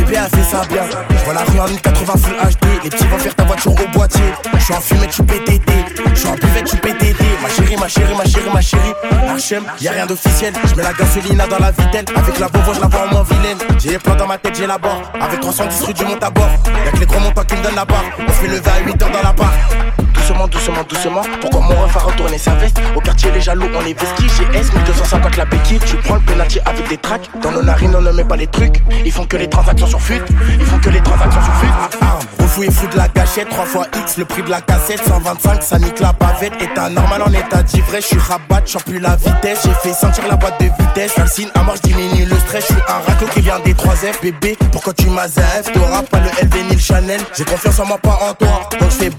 [0.05, 0.83] Bébé, elle fait ça bien.
[1.17, 2.83] J'vois la rue en 1080 full HD.
[2.83, 4.21] Les petits vont faire ta voiture au boîtier.
[4.59, 5.71] J'suis en fumette, j'suis PTT.
[6.13, 7.23] J'suis en buvette, j'suis PTT.
[7.41, 8.93] Ma chérie, ma chérie, ma chérie, ma chérie.
[9.35, 10.53] Hachem, y'a rien d'officiel.
[10.65, 12.05] J'mets la gasolina dans la vitelle.
[12.15, 13.57] Avec la bovo, j'la vois en moins vilaine.
[13.79, 15.01] J'ai les plans dans ma tête, j'ai la barre.
[15.19, 16.49] Avec 310 rue du Montabord.
[16.85, 18.05] Y'a que les gros montants qui me donnent la barre.
[18.27, 20.04] On fait lever à 8h dans la barre.
[20.25, 21.21] Doucement, doucement, doucement.
[21.39, 24.25] Pourquoi mon ref a retourné sa veste Au quartier, les jaloux, on est vestis.
[24.25, 25.79] GS 1250 la béquille.
[25.85, 27.29] Tu prends le penalty avec des tracks.
[27.43, 28.81] Dans nos narines, on ne met pas les trucs.
[29.05, 30.21] Ils font que les transactions sur fut.
[30.59, 31.97] Ils font que les transactions sur fut.
[32.39, 35.61] On fouille fou de la gâchette, 3 fois X, le prix de la cassette, 125,
[35.61, 36.53] ça nique la bavette.
[36.61, 39.59] État normal en état d'ivresse, je suis rabat, j'en plus la vitesse.
[39.63, 41.13] J'ai fait sentir la boîte de vitesse.
[41.15, 42.65] Calcine à mort, diminue le stress.
[42.67, 44.57] Je suis un raclo qui vient des 3F, bébé.
[44.71, 45.71] Pourquoi tu m'as F?
[45.73, 47.21] T'auras pas le LV ni le Chanel.
[47.37, 48.69] J'ai confiance en moi, pas en toi.
[48.79, 49.11] Donc je fais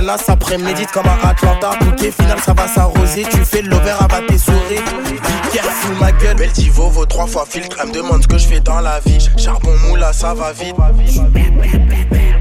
[0.00, 1.70] la mañana, ça prémédite comme un Atlanta.
[1.80, 3.24] Bouquet final, ça va s'arroser.
[3.30, 4.80] Tu fais l'over, à tes souris.
[4.80, 6.36] Be careful, ma gueule.
[6.36, 7.76] Beltivo vaut trois fois filtre.
[7.80, 9.18] Elle me demande ce que je fais dans la vie.
[9.36, 10.76] Charbon moula, ça va vite.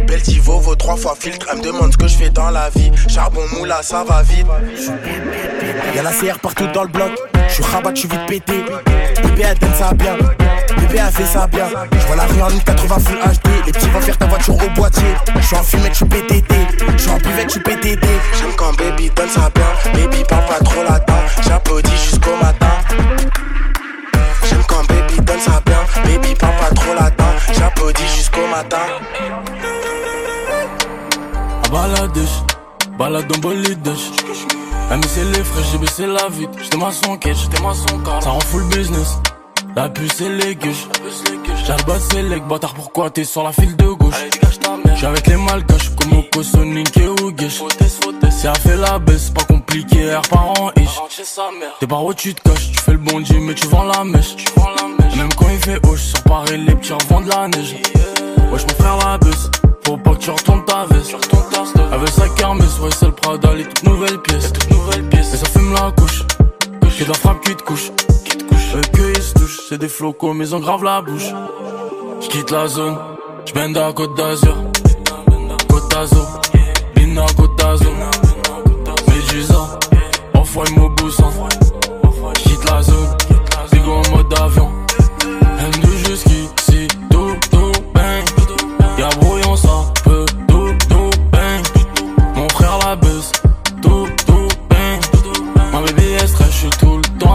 [0.08, 1.48] Beltivo vaut trois fois filtre.
[1.52, 2.92] Elle me demande ce que je fais dans la vie.
[3.08, 4.48] Charbon moula, ça va vite.
[5.96, 7.12] Y'a la CR partout dans le bloc.
[7.48, 8.64] Je suis rabat, je suis vite pété.
[9.24, 10.16] Bébé, elle donne ça bien.
[10.90, 11.68] Bébé, fait ça bien.
[11.92, 13.66] Je vois la rue en 1080 full HD.
[13.66, 15.16] Les petits vont faire ta voiture au boîtier.
[15.36, 16.56] Je suis en fumette, je suis PTT.
[16.94, 18.08] Je suis en buvette, je suis PTT.
[18.38, 19.94] J'aime quand baby donne ça bien.
[19.94, 21.22] Baby, parle pas trop là-dedans.
[21.48, 22.72] J'applaudis jusqu'au matin.
[24.50, 25.80] J'aime quand baby donne ça bien.
[26.04, 27.34] Baby, parle pas trop là-dedans.
[27.58, 28.78] J'applaudis jusqu'au matin.
[31.72, 34.12] À balade en bolidèche.
[34.90, 36.58] Même c'est les frais, j'ai baissé la vitre.
[36.62, 38.22] J'étais ma son quête, j'étais ma son car.
[38.24, 39.20] Ça rend full business.
[39.76, 40.88] La puce c'est les gueuches.
[41.66, 44.16] J'arbat c'est les bâtard, pourquoi t'es sur la file de gauche?
[44.96, 47.62] J'suis avec les malgaches, comme Oko, Sonic et Ougesh.
[48.32, 51.00] Si elle fait la baisse, pas compliqué, R par an ish.
[51.80, 54.36] T'es par où tu te caches, tu fais le bondi, mais tu vends la mèche.
[55.16, 57.76] Même quand il fait hoche, sur Paris, les petits revendent de la neige.
[58.52, 59.50] Wesh, mon frère la baisse,
[59.86, 61.16] faut pas que tu retournes ta veste.
[61.92, 64.52] Elle veut sa kermesse, ouais, c'est le Prada, les toutes nouvelles pièces.
[65.12, 66.24] Et ça fume la couche,
[67.00, 67.91] que la frappe qui te couche.
[68.76, 71.32] Eux que ils se touchent, c'est des flocos, mais ils ont grave la bouche.
[72.20, 72.97] J'quitte la zone,
[73.45, 74.58] j'bende à Côte d'Azur.
[75.70, 76.41] Côte d'Azur,
[76.95, 77.93] Bina Côte d'Azur.
[79.08, 79.80] Médusa,
[80.34, 81.32] enfoy Mobousan.
[82.39, 83.18] J'quitte la zone,
[83.72, 84.59] bigo en mode avion.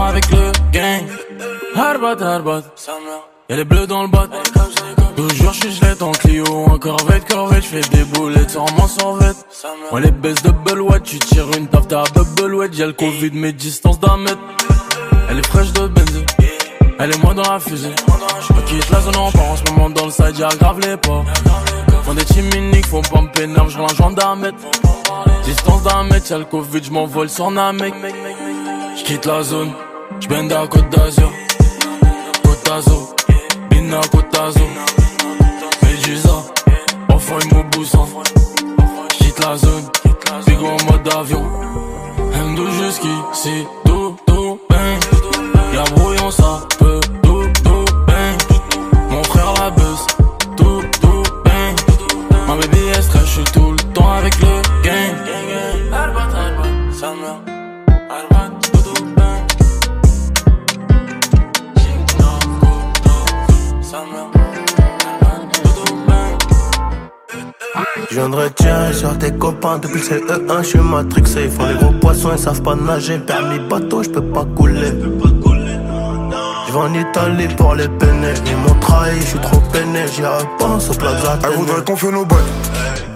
[0.03, 1.03] Avec le gang.
[1.75, 2.63] Harbat, harbat,
[3.49, 4.27] y'a les bleus dans le bat.
[5.15, 9.37] Toujours j'suis gelé en Clio, en corvette, corvette, j'fais des boulettes sans mon survette.
[9.91, 13.53] Moi les baisses de Bellouette, tu tires une taf, t'as Bubbleweed, y'a le Covid, mes
[13.53, 14.39] distances d'un mètre.
[15.29, 16.25] Elle est fraîche de benzine,
[16.99, 17.95] elle est moi dans la fusée.
[18.41, 20.97] Je quitte la zone en part en ce moment dans le side, y'a grave les
[20.97, 21.23] pas.
[22.03, 24.57] Font des chiminiques, faut pas me pénal, j'rends d'un mètre.
[25.43, 27.93] Distance d'un mètre, y'a le Covid, j'm'envole sur Namek.
[28.97, 29.71] J'quitte la zone,
[30.25, 31.31] j'bende à Côte d'Azur.
[32.43, 33.15] Côte d'Azur,
[33.69, 34.67] Bina Côte d'Azur.
[35.83, 36.43] Médusa,
[37.09, 38.07] enfoy Mobousan.
[39.13, 39.83] J'quitte la zone,
[40.47, 41.43] bigo en mode avion.
[42.33, 44.99] M2 jusqu'ici, tout, bang.
[45.73, 46.99] Y'a brouillon, ça peut,
[68.15, 71.43] Je viendrai tirer sur tes copains depuis le CE1, je suis matrixé.
[71.43, 73.17] Ils font les gros poissons, ils savent pas nager.
[73.17, 74.93] Permis bateau, je peux pas couler.
[76.65, 78.33] Je vais en Italie pour les peiner.
[78.45, 80.05] Ils m'ont trahi, je suis trop peiné.
[80.15, 81.39] J'y repense au plaza.
[81.43, 82.39] Elle voudrait qu'on fait nos bails.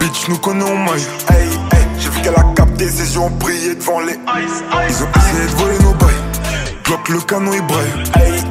[0.02, 1.08] Bitch, nous connaissons maille.
[1.30, 4.16] Hey, hey, j'ai vu qu'elle a capté ses yeux ont brillé devant les.
[4.16, 6.10] Ils ont essayé de voler nos bails.
[6.84, 7.88] Bloque le canon, il braille.
[8.18, 8.44] Hey, hey,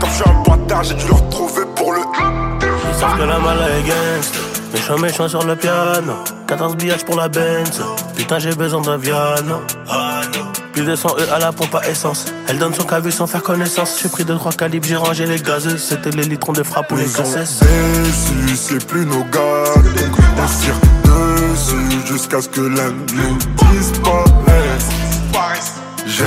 [0.00, 2.00] comme je suis un bâtard, j'ai dû le retrouver pour le.
[2.90, 4.41] Ils savent que la mala est gangsta.
[4.72, 6.14] Méchant, méchant sur le piano.
[6.46, 7.82] 14 billages pour la Benz.
[8.16, 9.60] Putain, j'ai besoin d'un Viano.
[10.72, 12.24] Plus de 100 E à la pompe à essence.
[12.48, 13.98] Elle donne son cavu sans faire connaissance.
[14.02, 15.76] J'ai pris de trois calibres, j'ai rangé les gazeux.
[15.76, 17.64] C'était les litrons de frappe ou les cassettes.
[18.54, 19.74] c'est plus nos gars.
[19.76, 23.38] On tire dessus jusqu'à ce que l'un nous
[23.72, 24.88] disparaisse.
[26.06, 26.24] J'ai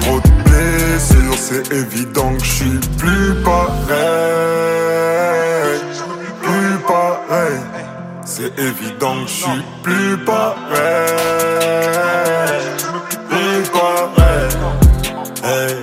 [0.00, 4.77] trop de blessures, c'est évident que je suis plus pareil.
[8.24, 10.54] C'est évident que je suis plus pareil.
[13.28, 14.48] Plus pareil.
[15.44, 15.76] Hey.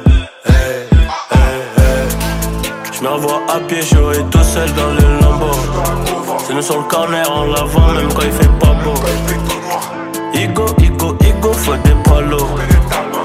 [2.92, 5.52] Je m'envoie à pied et tout seul dans le lambeau.
[6.48, 8.96] C'est nous sur le corner en l'avant, même quand il fait pas beau.
[10.34, 12.50] Igo, Igo, Igo, faut des palos.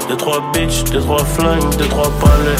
[0.09, 2.57] Deux, trois bitches, deux, trois flingues, deux, trois palais.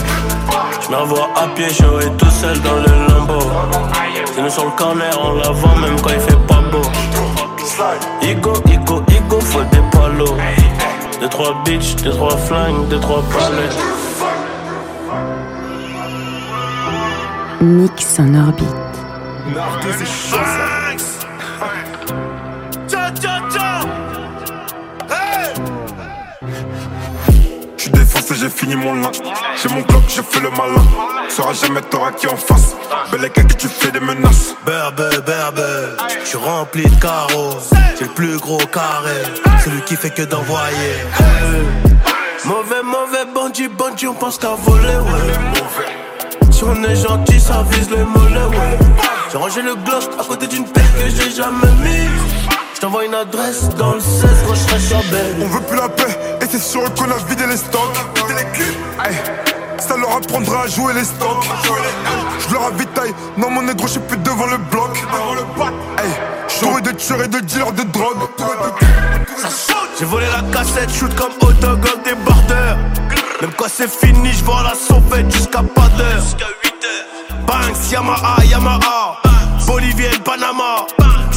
[0.81, 4.10] Je m'envoie à pied et tout seul dans le lambeau.
[4.33, 6.81] C'est nous sur le corner en l'avant, même quand il fait pas beau.
[8.21, 9.39] Igo, Igo, Igo.
[9.41, 10.37] faut des palos.
[11.19, 13.69] Des trois bitches, des trois flingues, des trois palais.
[17.61, 18.65] Mix en orbite.
[28.41, 29.11] J'ai fini mon lin.
[29.61, 30.83] J'ai mon bloc, j'ai fait le malin.
[31.29, 32.75] Sera jamais t'auras qui en face.
[33.11, 34.55] Belle que tu fais des menaces.
[34.65, 35.61] Berbe, berbe,
[36.23, 37.57] je suis rempli de carreaux.
[37.99, 39.21] J'ai le plus gros carré,
[39.63, 40.95] celui qui fait que d'envoyer.
[42.45, 46.49] Mauvais, mauvais bandit, bandit, on pense qu'à voler, ouais.
[46.49, 48.79] Si on est gentil, ça vise les mollets, ouais.
[49.31, 52.09] J'ai rangé le gloss à côté d'une paire que j'ai jamais mise.
[52.75, 54.97] J't'envoie une adresse dans le 16 quand j'serai sur
[55.39, 56.17] On veut plus la paix,
[56.53, 57.97] et c'est sûr qu'on a vidé les stocks.
[59.03, 59.15] Hey.
[59.77, 61.45] Ça leur apprendra à jouer les stocks.
[62.47, 65.03] Je leur avitaille, non mon négro, je suis plus devant le bloc.
[65.35, 66.11] Le hey.
[66.59, 68.17] J'aurais de tueurs et de dealers de drogue.
[69.97, 72.77] J'ai volé la cassette, shoot comme autogol des bardeurs.
[73.41, 76.23] Même quand c'est fini, je vois la sauvette jusqu'à pas d'heure.
[77.47, 79.21] Banks, Yamaha, Yamaha.
[79.65, 80.85] Bolivienne, Panama.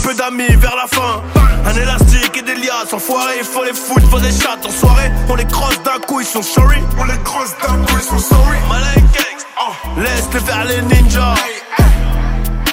[0.03, 1.23] Peu d'amis vers la fin.
[1.67, 2.93] Un élastique et des liasses.
[2.93, 4.59] Enfoirés, il faut les foutre, faut des chats.
[4.67, 6.79] En soirée, on les crosse d'un coup, ils sont sorry.
[6.99, 8.59] On les crosse d'un coup, ils sont sorry.
[8.69, 10.01] Gangs, oh.
[10.01, 11.35] laisse-les faire les ninjas.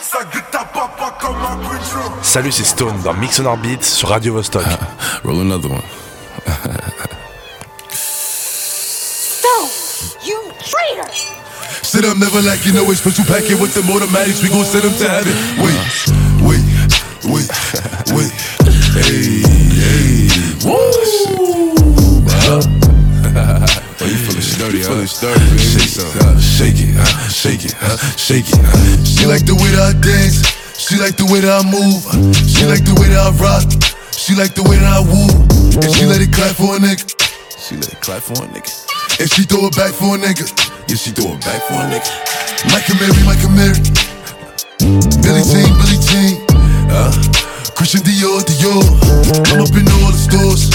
[0.01, 0.19] Ça
[0.51, 1.99] ta papa comme un quincho.
[2.21, 4.63] Salut, c'est Stone dans Mix on Orbit sur Radio Vostok.
[5.23, 5.81] Roll another one.
[7.89, 9.69] Stone,
[10.25, 11.09] you traitor!
[11.81, 14.41] Sit up, never like you know it's special packet with them automatics.
[14.41, 15.33] We gon' send them to heaven.
[15.63, 16.20] Wait,
[17.41, 18.31] wait, wait.
[18.93, 19.41] Hey,
[19.77, 20.29] hey.
[20.65, 20.77] Woo!
[22.51, 25.61] Oh, you feeling sturdy, you feeling sturdy, baby.
[25.61, 28.59] Shake, uh, shake it, uh, shake it, uh, shake it.
[28.59, 29.03] Uh.
[29.05, 30.41] She like the way that I dance.
[30.77, 32.01] She like the way that I move.
[32.49, 33.63] She like the way that I rock.
[34.11, 35.29] She like the way that I woo.
[35.79, 37.05] And she let it clap for a nigga.
[37.57, 38.69] She let it clap for a nigga.
[39.21, 40.49] And she throw it back for a nigga.
[40.89, 42.09] Yeah, she throw it back for a nigga.
[42.73, 43.79] Micah Mary, Micah Mary.
[45.21, 46.50] Billie Jean, Billie Jean.
[46.91, 47.07] Uh,
[47.73, 48.83] Christian Dior, Dior.
[49.47, 50.67] I'm up in all the stores.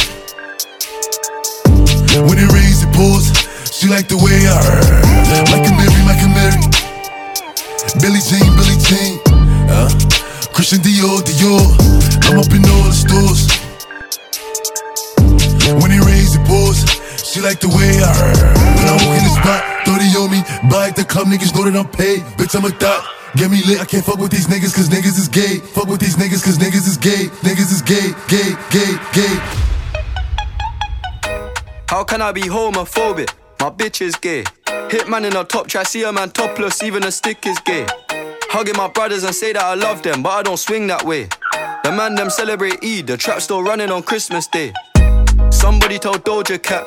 [2.24, 3.28] When it rains, it pours.
[3.68, 5.04] She like the way I heard.
[5.52, 6.56] Micah Mary, Micah Mary.
[8.00, 9.20] Billie Jean, Billie Jean.
[9.68, 9.92] Uh,
[10.56, 11.68] Christian Dior, Dior.
[12.32, 13.52] I'm up in all the stores.
[15.82, 16.80] When it rains, it pours.
[17.20, 18.12] She like the way I.
[18.72, 20.40] When I walk in the spot, 30 on me.
[20.72, 22.20] Buy the club, niggas know that I'm paid.
[22.40, 23.15] Bitch, I'm a thot.
[23.36, 25.58] Get me lit, I can't fuck with these niggas cause niggas is gay.
[25.58, 27.26] Fuck with these niggas cause niggas is gay.
[27.44, 29.36] Niggas is gay, gay, gay, gay.
[31.86, 33.30] How can I be homophobic?
[33.60, 34.44] My bitch is gay.
[34.88, 37.86] Hitman in a top try, see a man topless, even a stick is gay.
[38.48, 41.28] Hugging my brothers and say that I love them, but I don't swing that way.
[41.84, 44.72] The man them celebrate Eid, the trap still running on Christmas Day.
[45.50, 46.86] Somebody told Doja Cat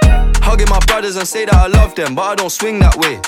[0.51, 3.21] Hugging my brothers and say that I love them, but I don't swing that way.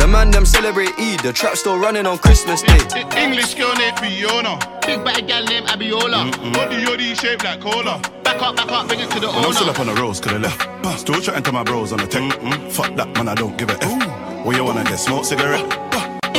[0.00, 2.82] The man them celebrate Eid, the trap still running on Christmas Day.
[3.16, 4.58] English girl named Fiona.
[4.84, 6.34] Big bad gal named Abiola.
[6.52, 8.02] Body yoddy shaped like cola.
[8.24, 10.18] Back up, back up, bring it to the And I'm still up on the roads,
[10.18, 10.98] cause they left.
[10.98, 12.32] Still chatting to my bros on the tech.
[12.72, 14.44] Fuck that, man, I don't give a F.
[14.44, 14.98] What you wanna get?
[14.98, 15.83] Smoke cigarette?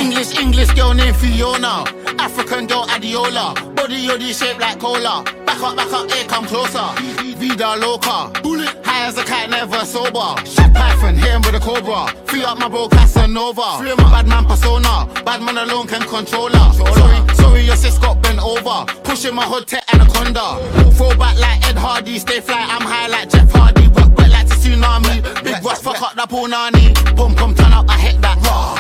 [0.06, 1.84] English, English girl named Fiona.
[2.20, 3.56] African girl Adiola.
[3.76, 5.24] Body yoddy shaped like cola.
[5.48, 6.88] Back up, back up, here come closer.
[7.40, 8.30] Vida loca.
[8.44, 8.70] Bullet.
[8.86, 10.30] High as a cat, never sober.
[10.46, 12.06] Shit python, hit him with a cobra.
[12.28, 13.80] Free up my bro Casanova.
[13.80, 15.10] Free my bad man persona.
[15.26, 16.74] Bad man alone can control her.
[16.74, 18.86] Sorry, sorry, your sis got bent over.
[19.04, 20.62] Pushing my hood to anaconda.
[20.98, 22.20] Throw back like Ed Hardy.
[22.20, 23.75] Stay fly, I'm high like Jeff Hardy.
[24.66, 25.22] Tsunami.
[25.44, 26.94] Big Russ, fuck up that punani.
[27.16, 28.38] Pum pum turn up, I hit that.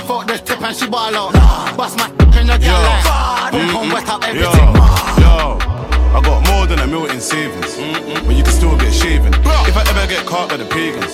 [0.07, 1.33] Fuck the tip and she ball out.
[1.77, 2.09] Bust my
[2.39, 3.51] in the gal like.
[3.53, 4.69] Pum pum wet up everything.
[5.21, 5.57] Yo, yo.
[6.15, 7.75] I got more than a mil in savings,
[8.25, 9.33] but you can still get shaven.
[9.69, 11.13] If I ever get caught by the pagans.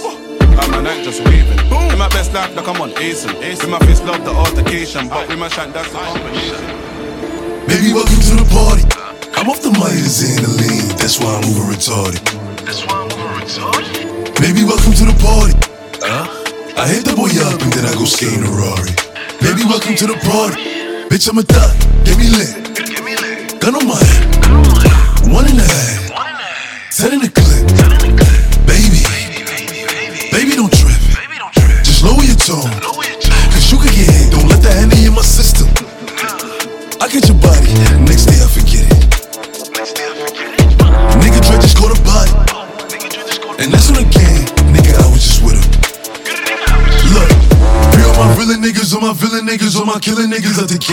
[0.60, 1.60] I'm my night just waving.
[1.92, 3.34] In my best life, like I'm on Asen.
[3.40, 6.60] With my face love the altercation, but with my shank, that's the combination.
[7.68, 8.84] Baby, welcome to the party.
[9.40, 12.22] I'm off the Myzanalline, that's why I'm over retarded.
[12.66, 13.91] That's why I'm over retarded.
[14.42, 15.54] Baby, welcome to the party.
[16.02, 16.26] Huh?
[16.76, 18.90] I hit the boy up and then I go skating a Rari.
[19.38, 20.58] Baby, welcome to the party.
[21.14, 21.70] Bitch, I'm a thot,
[22.04, 23.62] get me lit.
[23.62, 25.30] Gun on my head.
[25.32, 26.90] One and a half.
[26.90, 27.70] Ten in the clip.
[28.66, 29.06] Baby.
[30.34, 30.91] Baby, don't trip.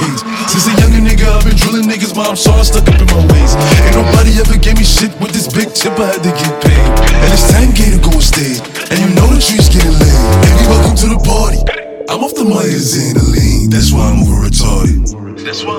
[0.01, 0.19] The.
[0.51, 3.25] Since a younger nigga, I've been drilling niggas, my I'm sorry, stuck up in my
[3.33, 3.53] ways.
[3.85, 6.87] Ain't nobody ever gave me shit with this big chip, I had to get paid.
[7.25, 10.23] And it's 10K to go on stage, and you know the trees getting laid.
[10.45, 11.61] Baby, welcome to the party.
[12.09, 15.45] I'm off the Myzanalline, that's why I'm over retarded.
[15.45, 15.78] That's why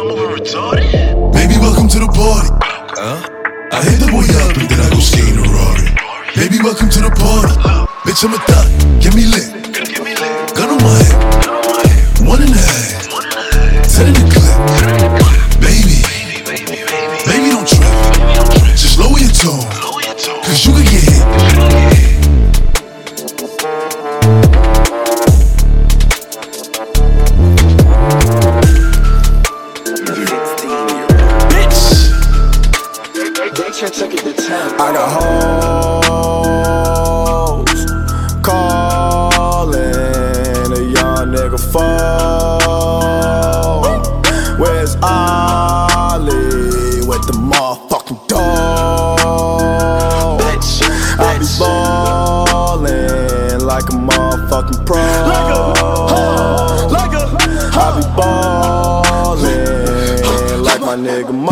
[60.89, 61.51] my nigga Mo.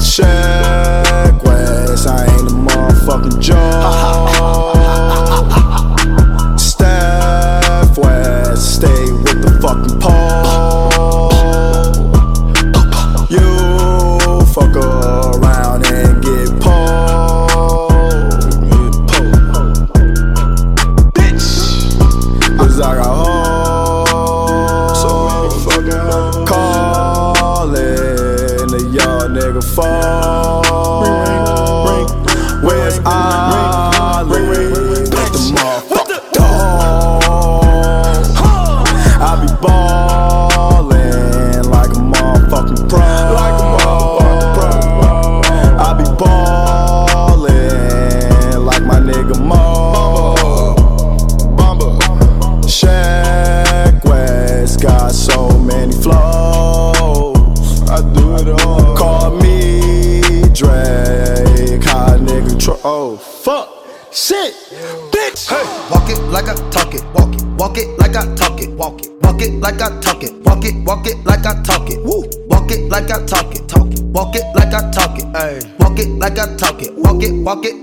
[0.00, 3.61] Check West, I ain't a motherfucking joke.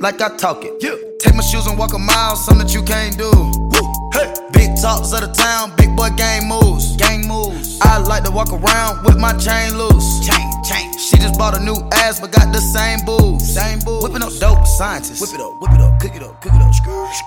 [0.01, 0.73] Like I talk it.
[0.79, 0.95] Yeah.
[1.19, 3.31] Take my shoes and walk a mile, something that you can't do.
[3.31, 4.09] Woo.
[4.13, 4.33] Hey.
[4.53, 6.95] Big talks of the town, big boy gang moves.
[6.97, 7.79] Gang moves.
[7.81, 10.25] I like to walk around with my chain loose.
[10.25, 10.91] Chain, chain.
[10.97, 13.53] She just bought a new ass, but got the same boobs.
[13.53, 14.03] Same boobs.
[14.03, 15.21] Whipping up dope scientists.
[15.21, 16.69] Whip it up, whip it up, cook it up, cook it up.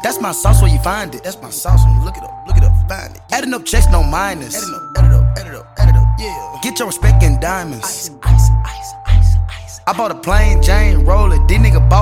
[0.03, 1.25] That's my sauce where you find it.
[1.25, 3.23] That's my sauce when you look it up, look it up, find it.
[3.31, 4.57] Adding up checks, no minus.
[4.57, 6.61] Adding up, add it up, add it up, add it up, yeah.
[6.63, 7.85] Get your respect in diamonds.
[7.85, 9.81] Ice, ice, ice, ice, ice.
[9.87, 12.02] I bought a plain Jane roller, these nigga bought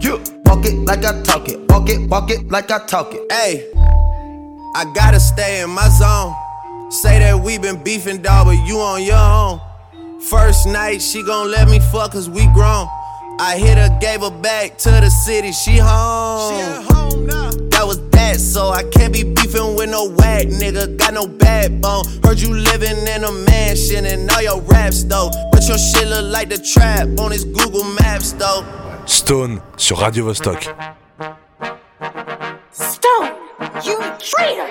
[0.51, 0.57] Yeah.
[0.57, 1.59] Walk it like I talk it.
[1.69, 2.09] Walk it.
[2.09, 3.31] Walk it like I talk it.
[3.31, 3.71] Hey,
[4.75, 6.33] I gotta stay in my zone.
[6.91, 9.61] Say that we been beefing, dog, but you on your own.
[10.21, 12.87] First night, she gon' let me fuck cause we grown.
[13.39, 16.51] I hit her, gave her back to the city, she home.
[16.51, 17.49] She at home now.
[17.71, 21.27] That was that, so I can't be beefing with no a whack nigga, got no
[21.27, 22.03] backbone.
[22.23, 25.31] Heard you living in a mansion and all your raps though.
[25.51, 28.80] But your shit look like the trap on his Google Maps though.
[29.05, 30.73] Stone sur Radio Vostok.
[32.71, 33.29] Stone,
[33.83, 34.67] you traitor!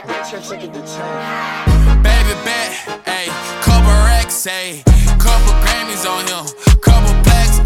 [2.02, 2.72] Baby bet,
[3.06, 3.30] ayy,
[3.62, 4.82] couple racks, ayy,
[5.18, 6.46] couple Grammys on him,
[6.80, 7.60] couple plaques,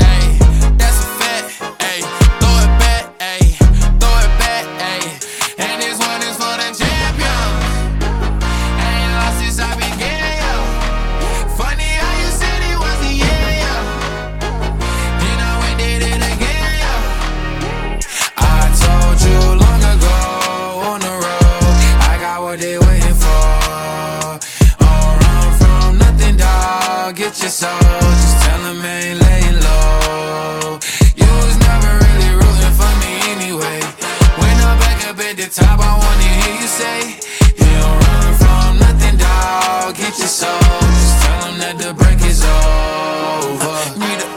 [36.61, 37.19] you say,
[37.57, 39.95] You don't run from nothing, dog.
[39.97, 43.77] Get your soul, just tell them that the break is over.
[43.99, 44.29] Need a,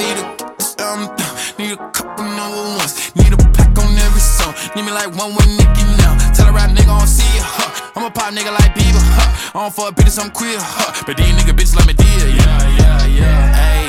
[0.00, 0.24] need a,
[0.84, 1.08] um,
[1.58, 3.14] need a couple number ones.
[3.16, 4.54] Need a pack on every song.
[4.74, 6.16] Need me like one with Nicki now.
[6.34, 7.92] Tell a rap nigga I don't see it, huh?
[7.96, 9.58] I'm a pop nigga like Bieber, huh?
[9.58, 11.04] I don't fuck bitches, I'm queer, huh?
[11.06, 13.42] But these nigga bitches let me deal, yeah, yeah, yeah.
[13.54, 13.84] Hey,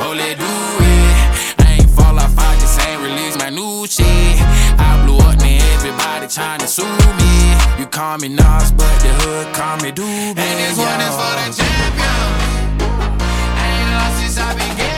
[0.00, 1.60] oh, let do it.
[1.60, 4.06] I ain't fall off, I just ain't release my new shit.
[4.78, 5.21] I blew
[6.42, 6.84] everybody tryna sue
[7.18, 7.80] me.
[7.80, 10.38] You call me Nas, but the hood call me Doobie.
[10.38, 12.28] And this one is for the champion.
[13.64, 14.92] Ain't lost since I began.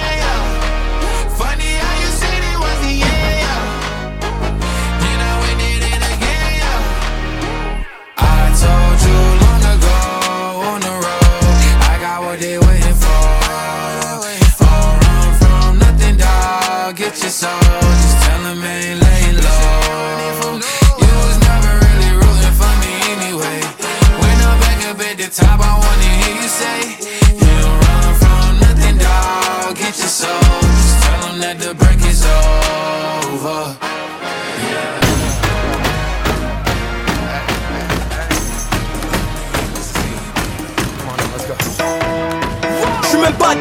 [43.44, 43.60] Pas à 17%,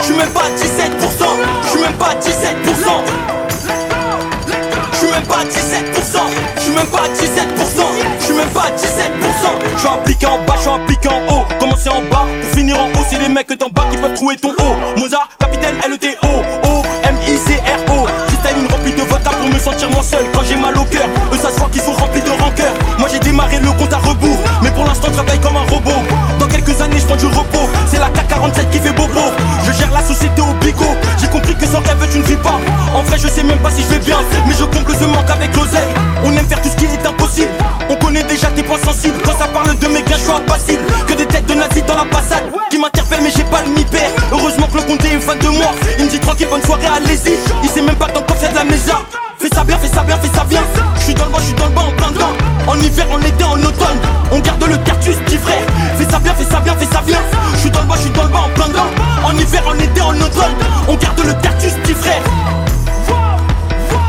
[0.00, 0.60] je suis même pas à 17%,
[1.62, 2.26] je suis même pas à 17%.
[4.92, 6.20] Je suis même pas à 17%,
[6.56, 7.16] je suis même pas à 17%,
[8.18, 8.76] je suis même pas à 17%.
[9.74, 11.44] Je suis impliqué en bas, je suis impliqué en haut.
[11.58, 14.36] Commencer en bas pour finir en haut, c'est les mecs d'en bas qui peuvent trouver
[14.36, 15.00] ton haut.
[15.00, 16.28] Mozart, capitaine LETO,
[16.64, 18.06] O, M-I-C-R-O.
[18.26, 21.08] Cristalline remplie de vodka pour me sentir moins seul quand j'ai mal au cœur.
[21.32, 22.74] Eux, ça se voit qu'ils sont remplis de rancœur.
[22.98, 26.02] Moi, j'ai démarré le compte à rebours, mais pour l'instant, je travaille comme un robot.
[26.38, 27.55] Dans quelques années, je prends du repos.
[28.36, 29.20] C'est la K47 qui fait bobo.
[29.64, 30.96] Je gère la société au bigot.
[31.18, 32.58] J'ai compris que sans rêve, tu ne vis pas.
[32.94, 35.30] En vrai, je sais même pas si je vais bien, mais je comble ce manque
[35.30, 35.88] avec l'oseille.
[36.24, 37.50] On aime faire tout ce qui est impossible.
[37.88, 39.16] On connaît déjà tes points sensibles.
[39.24, 40.82] Quand ça parle de mes gains, je suis impassible.
[41.06, 44.10] Que des têtes de nazis dans la passade qui m'interpellent, mais j'ai pas le mi-père.
[44.32, 45.72] Heureusement que le comté est fan de moi.
[45.98, 47.38] Il me dit tranquille, bonne soirée, allez-y.
[47.62, 49.00] Il sait même pas que dans le de la mésa.
[49.38, 50.62] Fais ça bien, fais ça bien, fais ça bien.
[50.96, 52.32] Je suis dans le bas, je suis dans le bas en plein dedans.
[52.66, 53.98] En hiver, en été, en automne.
[54.32, 55.62] On garde le cartus, petit frère.
[55.96, 57.18] Fais ça bien, fais ça bien, fais ça bien.
[57.86, 58.90] Le bas, je suis dans le bas en plein dedans.
[59.24, 60.54] En hiver, en été, en automne.
[60.88, 62.20] On garde le cartus, petit frère.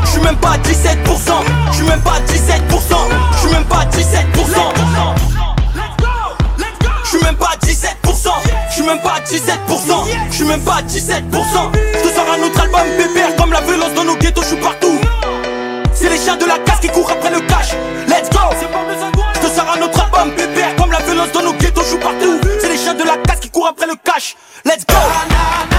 [0.02, 0.96] Je suis même pas à 17%,
[1.70, 2.28] je suis même pas à 17%,
[3.32, 3.94] je suis même pas à 17%.
[7.04, 8.30] Je suis même pas à 17%,
[8.68, 9.38] je suis même pas à 17%,
[10.32, 10.90] je même pas à 17%.
[12.02, 14.98] Je sors un autre album pépère comme la violence dans nos ghettos, je suis partout.
[15.94, 17.76] C'est les chiens de la casse qui courent après le cash.
[18.08, 19.17] Let's go!
[23.68, 24.36] Après le cash.
[24.64, 25.77] Let's go!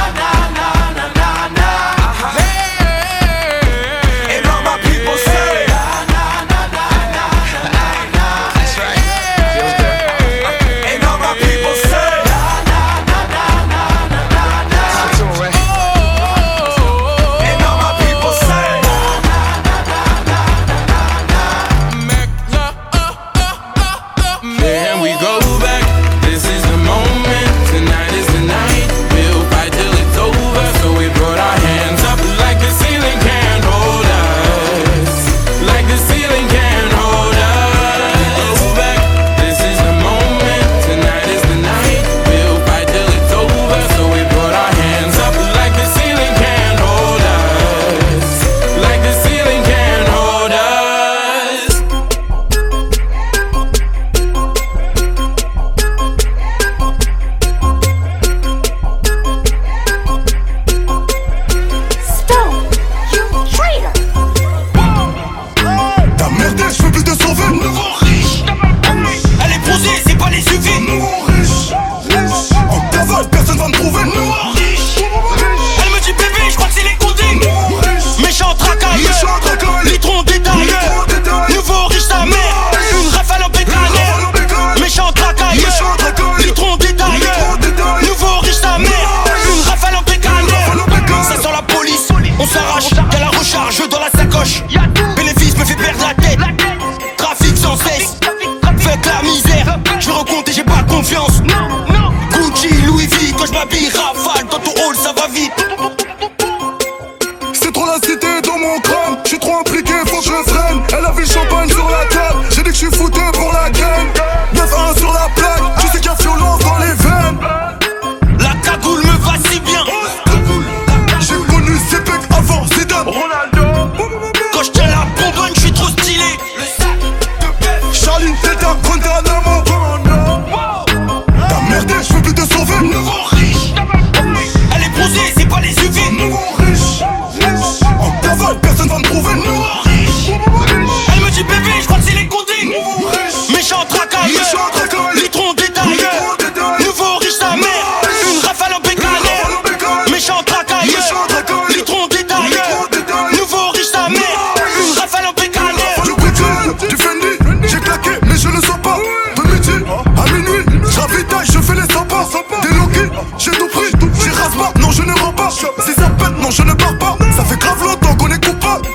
[166.09, 167.17] la peine, non je ne pars pas.
[167.35, 168.87] Ça fait grave longtemps qu'on est coupable.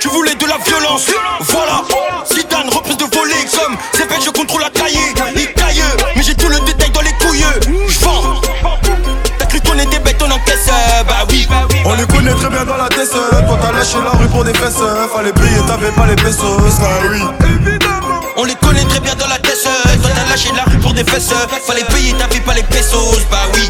[0.00, 1.06] Tu voulais de la violence,
[1.40, 1.82] voilà.
[2.32, 4.98] Zidane, reprise de volée comme C'est fait, je contrôle la taille,
[5.34, 5.82] les taille.
[6.16, 7.44] Mais j'ai tout le détail dans les couilles,
[7.88, 8.40] je vends.
[9.38, 10.70] T'as cru qu'on était bête, on encaisse,
[11.06, 11.48] bah oui.
[11.84, 14.54] On les connaît très bien dans la tête, toi t'as lâché la rue pour des
[14.54, 14.82] fesses.
[15.14, 17.22] Fallait briller, t'avais pas les pesos, bah oui.
[18.36, 21.04] On les connaît très bien dans la tête, toi t'as lâché la rue pour des
[21.04, 21.32] fesses.
[21.66, 23.68] Fallait payer ta vie, pas les pesos, bah oui.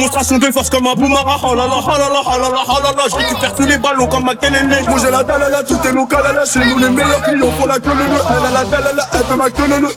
[0.00, 1.40] Démonstration de force comme un boomerang.
[1.44, 3.66] Oh là là, oh là là, oh là là, oh là là Je récupère tous
[3.66, 6.78] les ballons comme un Kelele Moi j'ai la dalala, tout est local, là Chez nous
[6.78, 9.50] les meilleurs clients font la queue le le Elle a la dalala, elle fait ma
[9.50, 9.88] queue le le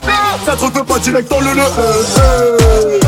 [0.44, 3.00] Ça te refait pas direct dans le le euh, euh.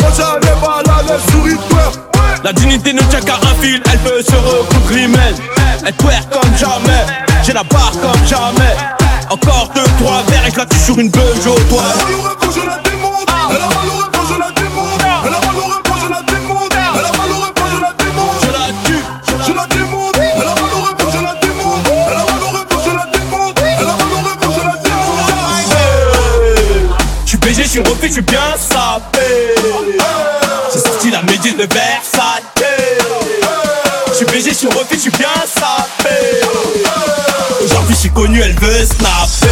[0.00, 1.98] Quand j'arrive à la lèvre, souris twerk
[2.42, 5.18] La dignité ne tient qu'à un fil Elle peut se recoudre
[5.84, 7.04] Elle twerk comme jamais
[7.44, 8.74] J'ai la barre comme jamais.
[9.28, 11.82] Encore deux, trois verres et je la tue sur une Peugeot toi.
[12.08, 13.28] Elle a mal au je la démonte.
[13.50, 14.05] Elle a mal
[27.76, 29.20] Suis BG, je suis bien sapé.
[30.72, 32.42] J'ai sorti la méduse de Versailles.
[34.08, 36.08] Je suis BG, je suis refait, je suis bien sapé.
[37.62, 39.46] Aujourd'hui, je suis connu, elle veut snapper.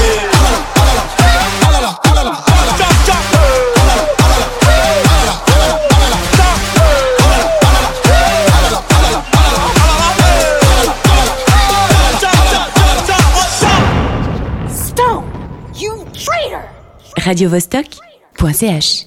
[14.72, 15.24] Stone,
[15.76, 16.06] you
[18.52, 19.06] Ch